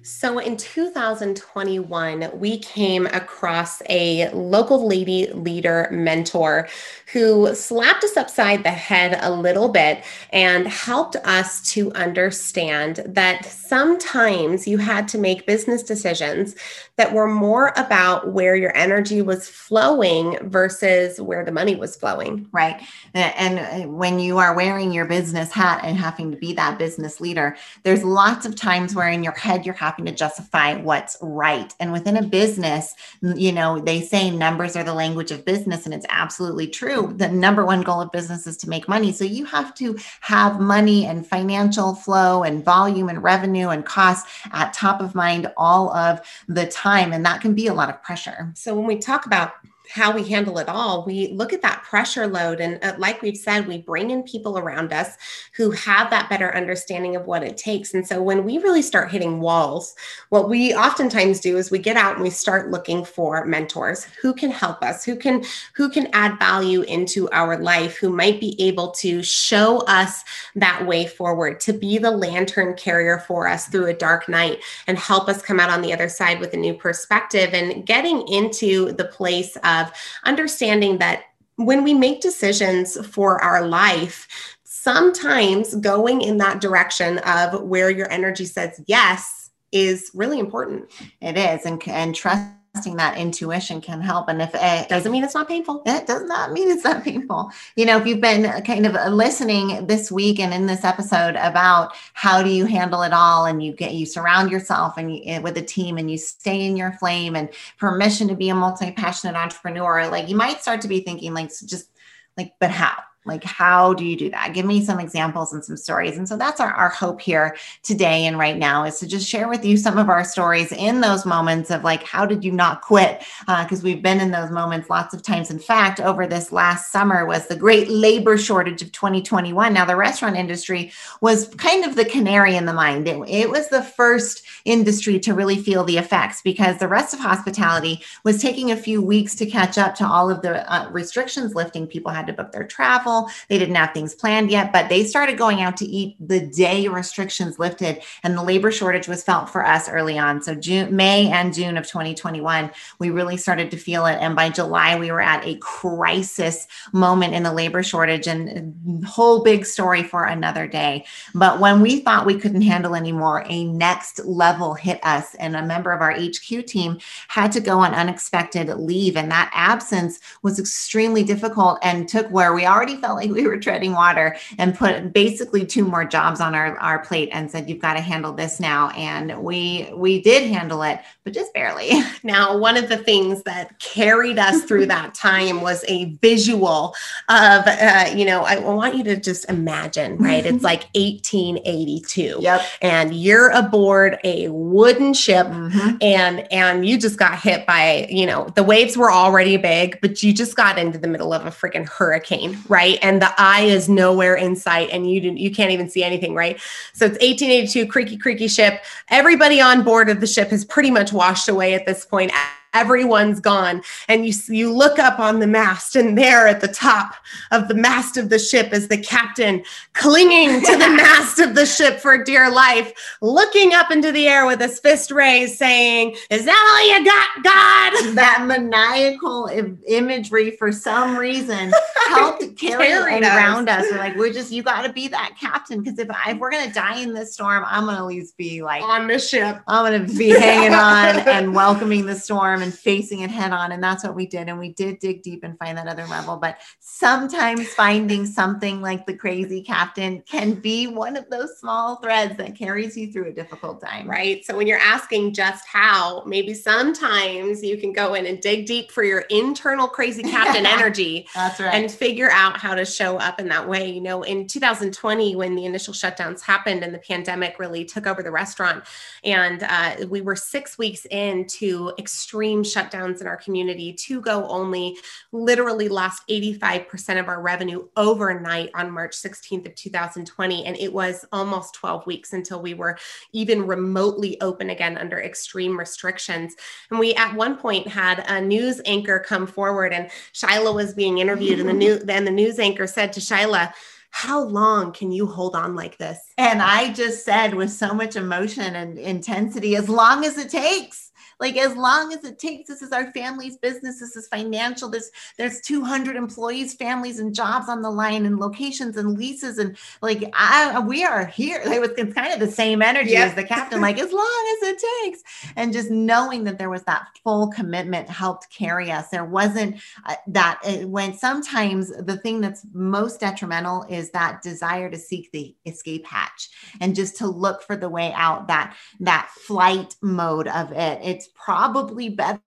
So 0.07 0.39
in 0.39 0.59
2021, 0.59 2.31
we 2.35 2.59
came 2.59 3.07
across 3.07 3.81
a 3.89 4.29
local 4.33 4.87
lady 4.87 5.29
leader 5.33 5.89
mentor 5.91 6.69
who 7.11 7.55
slapped 7.55 8.05
us 8.05 8.15
upside 8.15 8.65
the 8.65 8.71
head 8.71 9.19
a 9.23 9.33
little 9.33 9.71
bit 9.71 10.05
and 10.31 10.69
helped 10.69 11.17
us 11.25 11.73
to 11.73 11.91
understand 11.93 13.03
that 13.07 13.47
sometimes 13.47 14.69
you 14.69 14.77
had 14.77 15.09
to 15.09 15.17
make 15.17 15.47
business 15.47 15.83
decisions 15.83 16.55
that 16.97 17.15
were 17.15 17.27
more 17.27 17.73
about 17.77 18.31
where 18.33 18.57
your 18.57 18.77
energy 18.77 19.23
was 19.23 19.49
flowing 19.49 20.39
versus 20.51 21.19
where 21.19 21.47
the 21.47 21.53
money 21.53 21.77
was 21.77 21.97
flowing. 21.97 22.47
Right. 22.53 22.79
And 23.15 23.97
when 23.97 24.19
you 24.19 24.37
are 24.37 24.55
wearing 24.55 24.93
your 24.93 25.07
business 25.07 25.51
hat 25.51 25.81
and 25.83 25.97
having 25.97 26.31
to 26.31 26.37
be 26.37 26.53
that 26.53 26.79
business 26.79 27.23
leader, 27.23 27.57
there's 27.85 28.05
lots 28.05 28.45
of 28.45 28.55
times 28.55 28.95
where 28.95 29.09
in 29.09 29.25
your 29.25 29.33
head 29.33 29.65
you're 29.65 29.75
having 29.97 30.07
to 30.07 30.13
justify 30.13 30.75
what's 30.75 31.17
right. 31.21 31.73
And 31.81 31.93
within 31.93 32.17
a 32.17 32.23
business, 32.23 32.95
you 33.23 33.53
know, 33.53 33.79
they 33.79 34.01
say 34.01 34.31
numbers 34.31 34.77
are 34.77 34.85
the 34.85 34.95
language 34.95 35.31
of 35.31 35.45
business, 35.45 35.85
and 35.85 35.95
it's 35.95 36.07
absolutely 36.09 36.69
true. 36.69 37.13
The 37.17 37.29
number 37.29 37.65
one 37.65 37.83
goal 37.83 38.01
of 38.01 38.13
business 38.13 38.47
is 38.47 38.57
to 38.59 38.69
make 38.69 38.89
money. 38.89 39.13
So 39.13 39.25
you 39.25 39.45
have 39.47 39.75
to 39.77 39.97
have 40.21 40.61
money 40.61 41.07
and 41.07 41.27
financial 41.27 41.95
flow 41.95 42.43
and 42.43 42.65
volume 42.65 43.09
and 43.09 43.23
revenue 43.23 43.69
and 43.69 43.85
cost 43.85 44.27
at 44.53 44.73
top 44.73 45.01
of 45.01 45.15
mind 45.15 45.51
all 45.57 45.95
of 45.95 46.21
the 46.49 46.67
time 46.67 47.13
and 47.13 47.25
that 47.25 47.41
can 47.41 47.55
be 47.55 47.67
a 47.67 47.75
lot 47.75 47.89
of 47.89 48.03
pressure 48.03 48.53
so 48.55 48.75
when 48.75 48.87
we 48.87 48.99
talk 48.99 49.27
about 49.27 49.53
how 49.91 50.15
we 50.15 50.25
handle 50.25 50.59
it 50.59 50.69
all, 50.69 51.05
we 51.05 51.29
look 51.29 51.53
at 51.53 51.63
that 51.63 51.83
pressure 51.83 52.27
load. 52.27 52.61
And 52.61 52.83
uh, 52.83 52.95
like 52.99 53.21
we've 53.21 53.37
said, 53.37 53.67
we 53.67 53.79
bring 53.79 54.11
in 54.11 54.23
people 54.23 54.59
around 54.59 54.93
us 54.93 55.17
who 55.55 55.71
have 55.73 56.11
that 56.11 56.31
better 56.31 56.55
understanding 56.57 57.17
of 57.17 57.27
what 57.27 57.43
it 57.43 57.57
takes. 57.57 57.93
And 57.93 58.07
so 58.07 58.23
when 58.23 58.45
we 58.45 58.59
really 58.59 58.83
start 58.83 59.11
hitting 59.11 59.41
walls, 59.41 59.95
what 60.31 60.49
we 60.49 60.75
oftentimes 60.75 61.41
do 61.41 61.59
is 61.59 61.71
we 61.71 61.79
get 61.79 61.97
out 61.97 62.15
and 62.15 62.23
we 62.23 62.31
start 62.31 62.71
looking 62.71 63.05
for 63.05 63.45
mentors 63.45 64.05
who 64.05 64.33
can 64.33 64.51
help 64.51 64.83
us, 64.83 65.05
who 65.05 65.17
can 65.17 65.45
who 65.75 65.91
can 65.91 66.09
add 66.13 66.39
value 66.39 66.83
into 66.83 67.31
our 67.31 67.59
life, 67.59 67.97
who 67.97 68.09
might 68.09 68.41
be 68.41 68.61
able 68.61 68.91
to 68.93 69.23
show 69.23 69.79
us 69.81 70.25
that 70.57 70.87
way 70.87 71.07
forward, 71.07 71.61
to 71.61 71.73
be 71.73 71.99
the 71.99 72.11
lantern 72.11 72.75
carrier 72.75 73.19
for 73.19 73.47
us 73.47 73.67
through 73.67 73.87
a 73.87 73.95
dark 73.95 74.29
night 74.29 74.61
and 74.87 74.99
help 74.99 75.29
us 75.29 75.43
come 75.43 75.61
out 75.61 75.71
on 75.71 75.83
the 75.83 75.93
other 75.93 76.09
side 76.09 76.41
with 76.41 76.55
a 76.55 76.57
new 76.57 76.73
perspective 76.73 77.51
and 77.53 77.85
getting 77.85 78.27
into 78.29 78.93
the 78.93 79.05
place 79.05 79.57
of 79.57 79.74
of 79.81 79.93
understanding 80.25 80.99
that 80.99 81.25
when 81.57 81.85
we 81.85 81.95
make 81.95 82.21
decisions 82.21 83.05
for 83.07 83.43
our 83.43 83.67
life, 83.67 84.57
sometimes 84.65 85.75
going 85.77 86.21
in 86.21 86.39
that 86.39 86.61
direction 86.61 87.19
of 87.19 87.63
where 87.63 87.91
your 87.91 88.11
energy 88.11 88.45
says 88.45 88.83
yes 88.87 89.51
is 89.73 90.11
really 90.15 90.39
important. 90.39 90.91
It 91.21 91.37
is. 91.37 91.65
And, 91.65 91.83
and 91.89 92.15
trust 92.15 92.43
that 92.75 93.17
intuition 93.17 93.81
can 93.81 94.01
help. 94.01 94.29
And 94.29 94.43
if 94.43 94.55
eh, 94.55 94.83
it 94.83 94.89
doesn't 94.89 95.13
mean 95.13 95.23
it's 95.23 95.35
not 95.35 95.47
painful, 95.47 95.83
it 95.87 96.07
does 96.07 96.25
not 96.25 96.53
mean 96.53 96.69
it's 96.69 96.83
not 96.83 97.05
painful. 97.05 97.51
You 97.77 97.87
know, 97.87 97.99
if 97.99 98.07
you've 98.07 98.21
been 98.21 98.47
uh, 98.47 98.61
kind 98.61 98.85
of 98.85 98.97
uh, 98.97 99.09
listening 99.09 99.87
this 99.87 100.11
week 100.11 100.41
and 100.41 100.53
in 100.53 100.67
this 100.67 100.85
episode 100.85 101.37
about 101.37 101.93
how 102.15 102.43
do 102.43 102.51
you 102.51 102.67
handle 102.67 103.03
it 103.03 103.13
all, 103.13 103.47
and 103.47 103.63
you 103.63 103.73
get 103.73 103.95
you 103.95 104.05
surround 104.05 104.51
yourself 104.51 104.99
and 104.99 105.15
you, 105.15 105.23
eh, 105.25 105.39
with 105.39 105.57
a 105.57 105.63
team, 105.63 105.99
and 105.99 106.11
you 106.11 106.19
stay 106.19 106.67
in 106.67 106.77
your 106.77 106.93
flame, 106.93 107.37
and 107.37 107.49
permission 107.79 108.27
to 108.29 108.35
be 108.35 108.49
a 108.49 108.55
multi 108.55 108.91
passionate 108.91 109.37
entrepreneur, 109.37 110.09
like 110.09 110.29
you 110.29 110.37
might 110.37 110.61
start 110.61 110.81
to 110.81 110.89
be 110.89 111.01
thinking, 111.01 111.33
like, 111.33 111.51
just 111.51 111.91
like, 112.37 112.55
but 112.59 112.71
how? 112.71 112.97
Like 113.25 113.45
how 113.45 113.95
do 113.95 114.05
you 114.05 114.17
do 114.17 114.31
that? 114.31 114.53
Give 114.55 114.67
me 114.67 114.85
some 114.85 115.01
examples 115.01 115.53
and 115.53 115.65
some 115.65 115.77
stories. 115.77 116.17
And 116.17 116.29
so 116.29 116.37
that's 116.37 116.61
our, 116.61 116.73
our 116.73 116.89
hope 116.89 117.21
here 117.21 117.57
today 117.83 118.27
and 118.27 118.39
right 118.39 118.57
now 118.57 118.85
is 118.85 118.99
to 119.01 119.07
just 119.07 119.29
share 119.29 119.49
with 119.49 119.65
you 119.65 119.77
some 119.77 119.99
of 119.99 120.09
our 120.09 120.25
stories 120.25 120.73
in 120.73 121.01
those 121.01 121.25
moments 121.25 121.71
of 121.71 121.85
like 121.85 122.03
how 122.03 122.27
did 122.27 122.45
you 122.45 122.53
not 122.53 122.83
quit? 122.83 123.25
Because 123.41 123.81
uh, 123.81 123.85
we've 123.85 124.03
been 124.03 124.21
in 124.21 124.31
those 124.31 124.51
moments 124.51 124.91
lots 124.91 125.15
of 125.15 125.23
times. 125.23 125.51
In 125.51 125.59
fact 125.59 126.01
over 126.01 126.27
this 126.27 126.53
last 126.53 126.93
summer 126.93 127.27
was 127.27 127.47
the 127.47 127.57
great 127.57 127.89
labor 127.89 128.37
shortage 128.37 128.83
of 128.83 128.93
2021 128.93 129.73
now 129.73 129.85
the 129.85 129.97
restaurant 129.97 130.37
industry 130.37 130.93
was 131.21 131.49
kind 131.57 131.85
of 131.85 131.97
the 131.97 132.05
canary 132.05 132.57
in 132.57 132.67
the 132.67 132.73
mine. 132.73 133.07
It, 133.07 133.17
it 133.29 133.51
was 133.51 133.69
the 133.69 133.83
first 133.83 134.43
industry 134.65 135.19
to 135.21 135.35
really 135.35 135.57
feel 135.57 135.85
the 135.85 135.99
effects 135.99 136.43
because 136.43 136.79
the 136.79 136.89
rest 136.89 137.15
of 137.15 137.21
hospitality 137.21 138.03
was 138.25 138.41
taking 138.41 138.71
a 138.71 138.77
few 138.77 139.03
weeks 139.03 139.35
to 139.37 139.47
catch 139.47 139.79
up 139.79 139.95
to 139.97 140.07
all 140.07 140.31
of 140.31 140.43
the 140.43 140.71
uh, 140.73 140.89
restrictions 140.91 141.55
lifting. 141.55 141.87
People 141.87 142.13
had 142.13 142.27
to 142.27 142.33
book 142.33 142.53
their 142.53 142.67
travel 142.67 143.14
They 143.49 143.59
didn't 143.59 143.75
have 143.75 143.93
things 143.93 144.15
planned 144.15 144.51
yet, 144.51 144.73
but 144.73 144.89
they 144.89 145.05
started 145.05 145.39
going 145.39 145.61
out 145.61 145.77
to 145.79 145.87
eat 145.87 146.17
the 146.21 146.41
day 146.41 146.89
restrictions 146.89 147.59
lifted, 147.59 148.03
and 148.23 148.37
the 148.37 148.43
labor 148.43 148.71
shortage 148.71 149.09
was 149.09 149.25
felt 149.25 149.49
for 149.49 149.65
us 149.65 149.89
early 149.89 150.19
on. 150.19 150.43
So 150.43 150.55
June, 150.55 150.95
May 150.95 151.31
and 151.31 151.55
June 151.55 151.77
of 151.77 151.87
2021, 151.87 152.71
we 152.99 153.11
really 153.11 153.37
started 153.37 153.71
to 153.71 153.77
feel 153.77 154.07
it, 154.07 154.19
and 154.21 154.37
by 154.37 154.49
July 154.51 154.99
we 154.99 155.11
were 155.11 155.21
at 155.21 155.47
a 155.47 155.57
crisis 155.59 156.67
moment 156.93 157.35
in 157.35 157.43
the 157.43 157.53
labor 157.53 157.83
shortage, 157.83 158.27
and 158.27 159.05
whole 159.05 159.43
big 159.43 159.65
story 159.67 160.03
for 160.03 160.25
another 160.25 160.67
day. 160.67 161.05
But 161.35 161.61
when 161.61 161.81
we 161.81 162.01
thought 162.01 162.27
we 162.27 162.39
couldn't 162.39 162.63
handle 162.63 162.95
anymore, 162.95 163.45
a 163.49 163.65
next 163.65 164.25
level 164.25 164.75
hit 164.75 165.01
us, 165.03 165.35
and 165.37 165.57
a 165.57 165.63
member 165.63 165.93
of 165.93 166.01
our 166.01 166.13
HQ 166.13 166.67
team 166.67 166.99
had 167.29 167.53
to 167.53 167.61
go 167.61 167.79
on 167.79 167.95
unexpected 167.95 168.69
leave, 168.69 169.17
and 169.17 169.31
that 169.31 169.51
absence 169.55 170.21
was 170.43 170.59
extremely 170.59 171.23
difficult 171.23 171.79
and 171.83 172.09
took 172.09 172.29
where 172.29 172.55
we 172.55 172.67
already 172.67 172.97
felt 173.05 173.17
like 173.17 173.31
we 173.31 173.47
were 173.47 173.59
treading 173.59 173.93
water 173.93 174.35
and 174.57 174.75
put 174.75 175.13
basically 175.13 175.67
two 175.67 175.85
more 175.85 176.07
jobs 176.07 176.41
on 176.41 176.55
our, 176.55 176.79
our 176.79 177.01
plate 177.01 177.29
and 177.33 177.51
said, 177.51 177.69
you've 177.69 177.83
got 177.83 177.95
to 177.95 178.01
handle 178.01 178.33
this 178.33 178.59
now. 178.59 178.89
And 178.91 179.43
we 179.43 179.91
we 179.95 180.23
did 180.23 180.51
handle 180.51 180.83
it, 180.83 181.01
but 181.23 181.35
just 181.35 181.53
barely. 181.53 181.91
Now, 182.23 182.57
one 182.57 182.79
of 182.79 182.89
the 182.89 182.97
things 182.97 183.43
that 183.43 183.79
carried 183.81 184.39
us 184.39 184.65
through 184.65 184.87
that 184.87 185.15
time 185.29 185.61
was 185.61 185.85
a 185.89 186.07
visual 186.23 186.95
of, 187.29 187.63
uh, 187.67 188.11
you 188.17 188.25
know, 188.25 188.45
I 188.45 188.59
want 188.61 188.95
you 188.95 189.05
to 189.05 189.17
just 189.17 189.51
imagine, 189.51 190.17
right? 190.17 190.47
It's 190.47 190.65
like 190.73 190.85
1882. 190.95 192.39
Yep. 192.41 192.63
And 192.81 193.15
you're 193.15 193.51
aboard 193.51 194.19
a 194.25 194.49
wooden 194.49 195.13
ship 195.13 195.47
mm-hmm. 195.49 195.97
and 196.01 196.51
and 196.51 196.87
you 196.87 196.99
just 196.99 197.19
got 197.19 197.39
hit 197.39 197.67
by, 197.67 198.07
you 198.09 198.25
know, 198.25 198.49
the 198.55 198.63
waves 198.63 198.97
were 198.97 199.11
already 199.11 199.59
big, 199.59 200.01
but 200.01 200.23
you 200.23 200.33
just 200.33 200.57
got 200.57 200.79
into 200.79 200.97
the 200.97 201.09
middle 201.09 201.35
of 201.35 201.45
a 201.45 201.51
freaking 201.51 201.87
hurricane, 201.87 202.57
right? 202.69 202.94
Right? 202.95 203.05
And 203.07 203.21
the 203.21 203.33
eye 203.39 203.63
is 203.63 203.89
nowhere 203.89 204.35
in 204.35 204.57
sight 204.57 204.91
and 204.91 205.11
you 205.11 205.21
you 205.21 205.51
can't 205.51 205.71
even 205.71 205.89
see 205.89 206.03
anything, 206.03 206.35
right? 206.35 206.61
So 206.93 207.07
it's 207.07 207.15
1882, 207.15 207.87
creaky, 207.87 208.17
creaky 208.17 208.49
ship. 208.49 208.83
Everybody 209.09 209.61
on 209.61 209.83
board 209.83 210.09
of 210.09 210.21
the 210.21 210.27
ship 210.27 210.49
has 210.49 210.65
pretty 210.65 210.91
much 210.91 211.13
washed 211.13 211.49
away 211.49 211.75
at 211.75 211.87
this 211.87 212.05
point 212.05 212.33
everyone's 212.75 213.41
gone. 213.41 213.83
And 214.09 214.27
you 214.27 214.33
you 214.49 214.73
look 214.73 214.99
up 214.99 215.19
on 215.19 215.39
the 215.41 215.47
mast 215.47 215.97
and 215.97 216.19
there 216.19 216.47
at 216.47 216.61
the 216.61 216.69
top 216.69 217.15
of 217.51 217.69
the 217.69 217.75
mast 217.75 218.17
of 218.17 218.29
the 218.29 218.39
ship 218.39 218.73
is 218.73 218.89
the 218.89 218.99
captain 218.99 219.65
clinging 219.95 220.61
to 220.61 220.73
the 220.73 220.89
mast 220.97 221.39
of 221.39 221.55
the 221.55 221.65
ship 221.65 222.01
for 222.01 222.23
dear 222.23 222.51
life 222.51 222.93
looking 223.21 223.73
up 223.73 223.91
into 223.91 224.13
the 224.13 224.29
air 224.29 224.47
with 224.47 224.61
his 224.61 224.81
fist 224.81 225.11
raised 225.11 225.57
saying 225.57 226.17
is 226.31 226.45
that 226.45 226.73
all 226.75 226.99
you 226.99 227.05
got 227.05 227.45
god? 227.45 228.15
That 228.25 228.45
maniacal 228.47 229.51
imagery 229.87 230.53
for 230.53 230.73
some 230.73 231.17
reason 231.17 231.73
helped 232.09 232.57
carry 232.59 232.93
around 232.93 233.69
us. 233.69 233.85
we're 233.91 233.99
like 233.99 234.17
we're 234.17 234.33
just 234.33 234.53
you 234.53 234.63
got 234.63 234.83
to 234.83 234.93
be 234.93 235.09
that 235.09 235.37
captain 235.39 235.83
because 235.83 235.99
if, 235.99 236.09
if 236.27 236.39
we're 236.39 236.51
gonna 236.51 236.73
die 236.73 237.01
in 237.01 237.13
this 237.13 237.35
storm 237.35 237.65
i'm 237.67 237.87
gonna 237.87 237.99
at 237.99 238.05
least 238.05 238.37
be 238.37 238.63
like 238.63 238.83
on 238.83 239.07
the 239.07 239.19
ship. 239.19 239.61
I'm 239.67 239.85
gonna 239.85 240.13
be 240.13 240.31
hanging 240.31 240.75
on 240.75 241.29
and 241.29 241.55
welcoming 241.55 242.07
the 242.07 242.15
storm 242.15 242.63
and 242.65 242.75
facing 242.75 243.21
it 243.21 243.31
head 243.31 243.53
on. 243.53 243.73
And 243.73 243.83
that's 243.83 244.03
what 244.03 244.15
we 244.15 244.27
did. 244.27 244.49
And 244.49 244.59
we 244.59 244.73
did 244.73 244.99
dig 244.99 245.23
deep 245.23 245.45
and 245.45 245.57
find 245.59 245.77
that 245.77 245.87
other 245.87 246.07
level. 246.07 246.37
But 246.37 246.59
sometimes 246.81 247.69
finding 247.69 248.25
something 248.27 248.81
like 248.81 249.07
the 249.07 249.15
crazy 249.15 249.63
captain 249.63 250.23
can 250.23 250.55
be 250.55 250.87
one 250.87 251.17
of 251.17 251.29
those 251.31 251.59
small 251.59 251.97
threads 251.97 252.37
that 252.39 252.57
carries 252.57 252.97
you 252.97 253.13
through 253.13 253.29
a 253.29 253.33
difficult 253.33 253.83
time. 253.83 254.09
Right. 254.09 254.45
So 254.45 254.57
when 254.57 254.67
you're 254.67 254.79
asking 254.79 255.35
just 255.35 255.67
how, 255.67 256.25
maybe 256.25 256.55
sometimes 256.55 257.63
you 257.63 257.77
can 257.77 257.93
go 257.93 258.15
in 258.15 258.25
and 258.27 258.41
dig 258.41 258.67
deep 258.67 258.91
for 258.91 259.05
your 259.05 259.21
internal 259.31 259.87
crazy 259.87 260.23
captain 260.31 260.65
energy. 260.65 261.29
That's 261.35 261.61
right. 261.61 261.75
And 261.75 261.91
figure 261.91 262.31
out 262.31 262.57
how 262.57 262.75
to 262.75 262.87
show 262.87 263.19
up 263.19 263.39
in 263.39 263.49
that 263.49 263.69
way. 263.69 263.91
You 263.91 264.01
know, 264.01 264.23
in 264.23 264.47
2020, 264.47 265.37
when 265.37 265.55
the 265.55 265.67
initial 265.67 265.93
shutdowns 265.93 266.41
happened 266.41 266.83
and 266.83 266.95
the 266.95 266.99
pandemic 266.99 267.59
really 267.59 267.85
took 267.85 268.07
over 268.07 268.23
the 268.23 268.31
restaurant, 268.31 268.85
and 269.23 269.63
uh, 269.63 270.07
we 270.09 270.23
were 270.23 270.37
six 270.37 270.79
weeks 270.79 271.05
into 271.07 271.93
extreme 271.99 272.54
extreme 272.61 272.85
shutdowns 272.85 273.21
in 273.21 273.27
our 273.27 273.37
community, 273.37 273.93
to 273.93 274.21
go 274.21 274.47
only, 274.49 274.97
literally 275.33 275.89
lost 275.89 276.23
85% 276.29 277.21
of 277.21 277.29
our 277.29 277.41
revenue 277.41 277.87
overnight 277.97 278.71
on 278.75 278.91
March 278.91 279.17
16th 279.17 279.67
of 279.67 279.75
2020. 279.75 280.65
And 280.65 280.77
it 280.77 280.93
was 280.93 281.25
almost 281.33 281.75
12 281.75 282.07
weeks 282.07 282.33
until 282.33 282.63
we 282.63 282.75
were 282.75 282.99
even 283.33 283.67
remotely 283.67 284.41
open 284.41 284.71
again 284.71 284.99
under 284.99 285.21
extreme 285.21 285.79
restrictions. 285.79 286.55
And 286.91 286.99
we 286.99 287.15
at 287.15 287.35
one 287.35 287.57
point 287.57 287.89
had 287.89 288.25
a 288.29 288.41
news 288.41 288.81
anchor 288.85 289.19
come 289.19 289.47
forward 289.47 289.93
and 289.93 290.11
Shyla 290.33 290.75
was 290.75 290.95
being 290.95 291.19
interviewed 291.19 291.61
and 291.61 291.69
the 291.69 291.73
new 291.73 291.99
then 291.99 292.25
the 292.25 292.31
news 292.31 292.59
anchor 292.59 292.87
said 292.87 293.13
to 293.15 293.21
Shyla, 293.21 293.73
how 294.15 294.45
long 294.45 294.93
can 294.93 295.11
you 295.11 295.27
hold 295.27 295.57
on 295.57 295.75
like 295.75 295.99
this? 295.99 296.21
And 296.39 296.63
I 296.63 296.93
just 296.93 297.25
said 297.25 297.53
with 297.53 297.73
so 297.73 297.93
much 297.93 298.15
emotion 298.15 298.77
and 298.77 298.97
intensity, 298.97 299.75
as 299.75 299.89
long 299.89 300.25
as 300.25 300.39
it 300.39 300.49
takes 300.49 301.11
like 301.41 301.57
as 301.57 301.77
long 301.77 302.13
as 302.13 302.25
it 302.25 302.39
takes 302.39 302.69
this 302.69 302.81
is 302.81 302.93
our 302.93 303.11
family's 303.11 303.57
business 303.57 303.99
this 303.99 304.15
is 304.15 304.29
financial 304.29 304.89
this 304.89 305.11
there's 305.37 305.61
200 305.63 306.15
employees 306.15 306.75
families 306.75 307.19
and 307.19 307.35
jobs 307.35 307.69
on 307.69 307.83
the 307.83 307.91
line 307.91 308.25
and 308.25 308.39
locations 308.39 308.97
and 308.97 309.19
leases 309.19 309.59
and 309.59 309.77
like 310.01 310.23
I, 310.33 310.79
we 310.81 311.05
are 311.05 311.27
here. 311.27 311.63
Like 311.65 311.93
it's 311.97 312.15
kind 312.15 312.33
of 312.33 312.41
the 312.41 312.51
same 312.51 312.83
energy 312.83 313.17
as 313.17 313.35
the 313.35 313.45
captain 313.45 313.81
like 313.81 313.99
as 313.99 314.13
long 314.13 314.57
as 314.63 314.69
it 314.69 314.83
takes. 315.03 315.23
And 315.57 315.73
just 315.73 315.91
knowing 315.91 316.45
that 316.45 316.59
there 316.59 316.71
was 316.71 316.83
that 316.85 317.09
full 317.23 317.49
commitment 317.49 318.09
helped 318.09 318.51
carry 318.51 318.91
us. 318.91 319.09
There 319.09 319.25
wasn't 319.25 319.81
uh, 320.07 320.17
that 320.29 320.61
uh, 320.65 320.87
when 320.87 321.15
sometimes 321.15 321.91
the 321.91 322.17
thing 322.19 322.41
that's 322.41 322.67
most 322.73 323.21
detrimental 323.21 323.85
is 323.89 324.04
that 324.11 324.43
desire 324.43 324.91
to 324.91 324.99
seek 324.99 325.31
the 325.33 325.55
escape 325.67 326.07
hatch 326.07 326.51
and 326.81 326.95
just 326.95 327.17
to 327.17 327.27
look 327.27 327.63
for 327.63 327.77
the 327.77 327.89
way 327.89 328.13
out 328.13 328.49
that 328.49 328.77
that 329.01 329.31
flight 329.47 329.95
mode 330.03 330.49
of 330.49 330.73
it. 330.73 331.01
It's 331.03 331.29
probably 331.35 332.09
better 332.11 332.41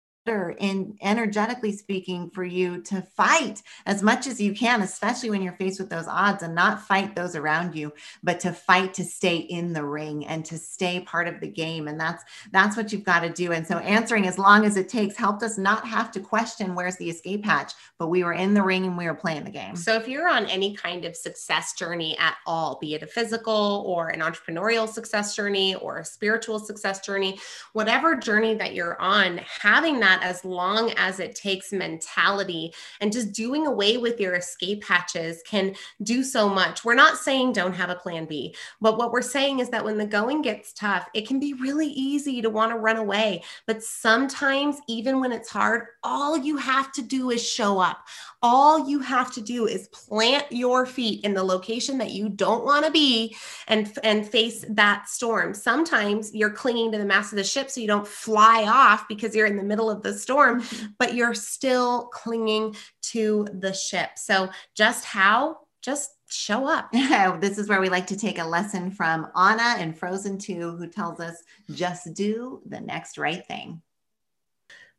in 0.59 0.97
energetically 1.01 1.71
speaking 1.71 2.29
for 2.29 2.43
you 2.43 2.81
to 2.81 3.01
fight 3.01 3.61
as 3.85 4.01
much 4.03 4.27
as 4.27 4.39
you 4.41 4.53
can 4.53 4.81
especially 4.81 5.29
when 5.29 5.41
you're 5.41 5.53
faced 5.53 5.79
with 5.79 5.89
those 5.89 6.07
odds 6.07 6.43
and 6.43 6.55
not 6.55 6.81
fight 6.81 7.15
those 7.15 7.35
around 7.35 7.75
you 7.75 7.91
but 8.23 8.39
to 8.39 8.51
fight 8.51 8.93
to 8.93 9.03
stay 9.03 9.37
in 9.37 9.73
the 9.73 9.83
ring 9.83 10.25
and 10.25 10.45
to 10.45 10.57
stay 10.57 10.99
part 10.99 11.27
of 11.27 11.39
the 11.39 11.47
game. 11.47 11.87
And 11.87 11.99
that's 11.99 12.23
that's 12.51 12.75
what 12.75 12.91
you've 12.91 13.03
got 13.03 13.21
to 13.21 13.29
do. 13.29 13.51
And 13.51 13.65
so 13.65 13.77
answering 13.79 14.27
as 14.27 14.37
long 14.37 14.65
as 14.65 14.77
it 14.77 14.89
takes 14.89 15.15
helped 15.15 15.43
us 15.43 15.57
not 15.57 15.87
have 15.87 16.11
to 16.11 16.19
question 16.19 16.75
where's 16.75 16.97
the 16.97 17.09
escape 17.09 17.45
hatch 17.45 17.73
but 17.99 18.07
we 18.07 18.23
were 18.23 18.33
in 18.33 18.53
the 18.53 18.61
ring 18.61 18.85
and 18.85 18.97
we 18.97 19.05
were 19.05 19.15
playing 19.15 19.43
the 19.43 19.51
game. 19.51 19.75
So 19.75 19.95
if 19.95 20.07
you're 20.07 20.29
on 20.29 20.45
any 20.45 20.75
kind 20.75 21.05
of 21.05 21.15
success 21.15 21.73
journey 21.73 22.17
at 22.17 22.37
all 22.45 22.77
be 22.79 22.95
it 22.95 23.03
a 23.03 23.07
physical 23.07 23.83
or 23.87 24.09
an 24.09 24.21
entrepreneurial 24.21 24.87
success 24.87 25.35
journey 25.35 25.75
or 25.75 25.99
a 25.99 26.05
spiritual 26.05 26.59
success 26.59 26.99
journey 26.99 27.39
whatever 27.73 28.15
journey 28.15 28.55
that 28.55 28.73
you're 28.73 28.99
on 29.01 29.39
having 29.61 29.99
that 29.99 30.16
that 30.17 30.27
as 30.27 30.43
long 30.43 30.91
as 30.97 31.19
it 31.19 31.35
takes 31.35 31.71
mentality 31.71 32.73
and 33.01 33.11
just 33.11 33.31
doing 33.33 33.67
away 33.67 33.97
with 33.97 34.19
your 34.19 34.35
escape 34.35 34.83
hatches 34.83 35.41
can 35.45 35.75
do 36.03 36.23
so 36.23 36.49
much. 36.49 36.83
We're 36.83 36.95
not 36.95 37.17
saying 37.17 37.53
don't 37.53 37.73
have 37.73 37.89
a 37.89 37.95
plan 37.95 38.25
B, 38.25 38.55
but 38.81 38.97
what 38.97 39.11
we're 39.11 39.21
saying 39.21 39.59
is 39.59 39.69
that 39.69 39.83
when 39.83 39.97
the 39.97 40.05
going 40.05 40.41
gets 40.41 40.73
tough, 40.73 41.07
it 41.13 41.27
can 41.27 41.39
be 41.39 41.53
really 41.53 41.87
easy 41.87 42.41
to 42.41 42.49
want 42.49 42.71
to 42.71 42.77
run 42.77 42.97
away. 42.97 43.43
But 43.65 43.83
sometimes, 43.83 44.77
even 44.87 45.19
when 45.19 45.31
it's 45.31 45.49
hard, 45.49 45.87
all 46.03 46.37
you 46.37 46.57
have 46.57 46.91
to 46.93 47.01
do 47.01 47.31
is 47.31 47.47
show 47.47 47.79
up. 47.79 47.99
All 48.41 48.87
you 48.87 48.99
have 48.99 49.33
to 49.33 49.41
do 49.41 49.65
is 49.65 49.87
plant 49.87 50.45
your 50.51 50.85
feet 50.85 51.23
in 51.23 51.33
the 51.33 51.43
location 51.43 51.97
that 51.97 52.11
you 52.11 52.29
don't 52.29 52.63
want 52.63 52.85
to 52.85 52.91
be 52.91 53.35
and, 53.67 53.91
and 54.03 54.27
face 54.27 54.63
that 54.69 55.09
storm. 55.09 55.53
Sometimes 55.53 56.33
you're 56.35 56.51
clinging 56.51 56.91
to 56.91 56.97
the 56.97 57.05
mast 57.05 57.33
of 57.33 57.37
the 57.37 57.43
ship 57.43 57.71
so 57.71 57.81
you 57.81 57.87
don't 57.87 58.07
fly 58.07 58.63
off 58.63 59.07
because 59.07 59.35
you're 59.35 59.47
in 59.47 59.57
the 59.57 59.63
middle 59.63 59.89
of 59.89 60.03
the 60.03 60.13
storm, 60.13 60.61
mm-hmm. 60.61 60.87
but 60.99 61.15
you're 61.15 61.33
still 61.33 62.07
clinging 62.13 62.75
to 63.01 63.47
the 63.53 63.73
ship. 63.73 64.11
So, 64.17 64.49
just 64.75 65.05
how? 65.05 65.57
Just 65.81 66.11
show 66.29 66.67
up. 66.67 66.91
this 67.39 67.57
is 67.57 67.69
where 67.69 67.81
we 67.81 67.89
like 67.89 68.07
to 68.07 68.17
take 68.17 68.39
a 68.39 68.43
lesson 68.43 68.91
from 68.91 69.27
Anna 69.35 69.81
in 69.81 69.93
Frozen 69.93 70.39
2, 70.39 70.75
who 70.75 70.87
tells 70.87 71.19
us 71.19 71.41
just 71.71 72.13
do 72.13 72.61
the 72.65 72.81
next 72.81 73.17
right 73.17 73.45
thing. 73.47 73.81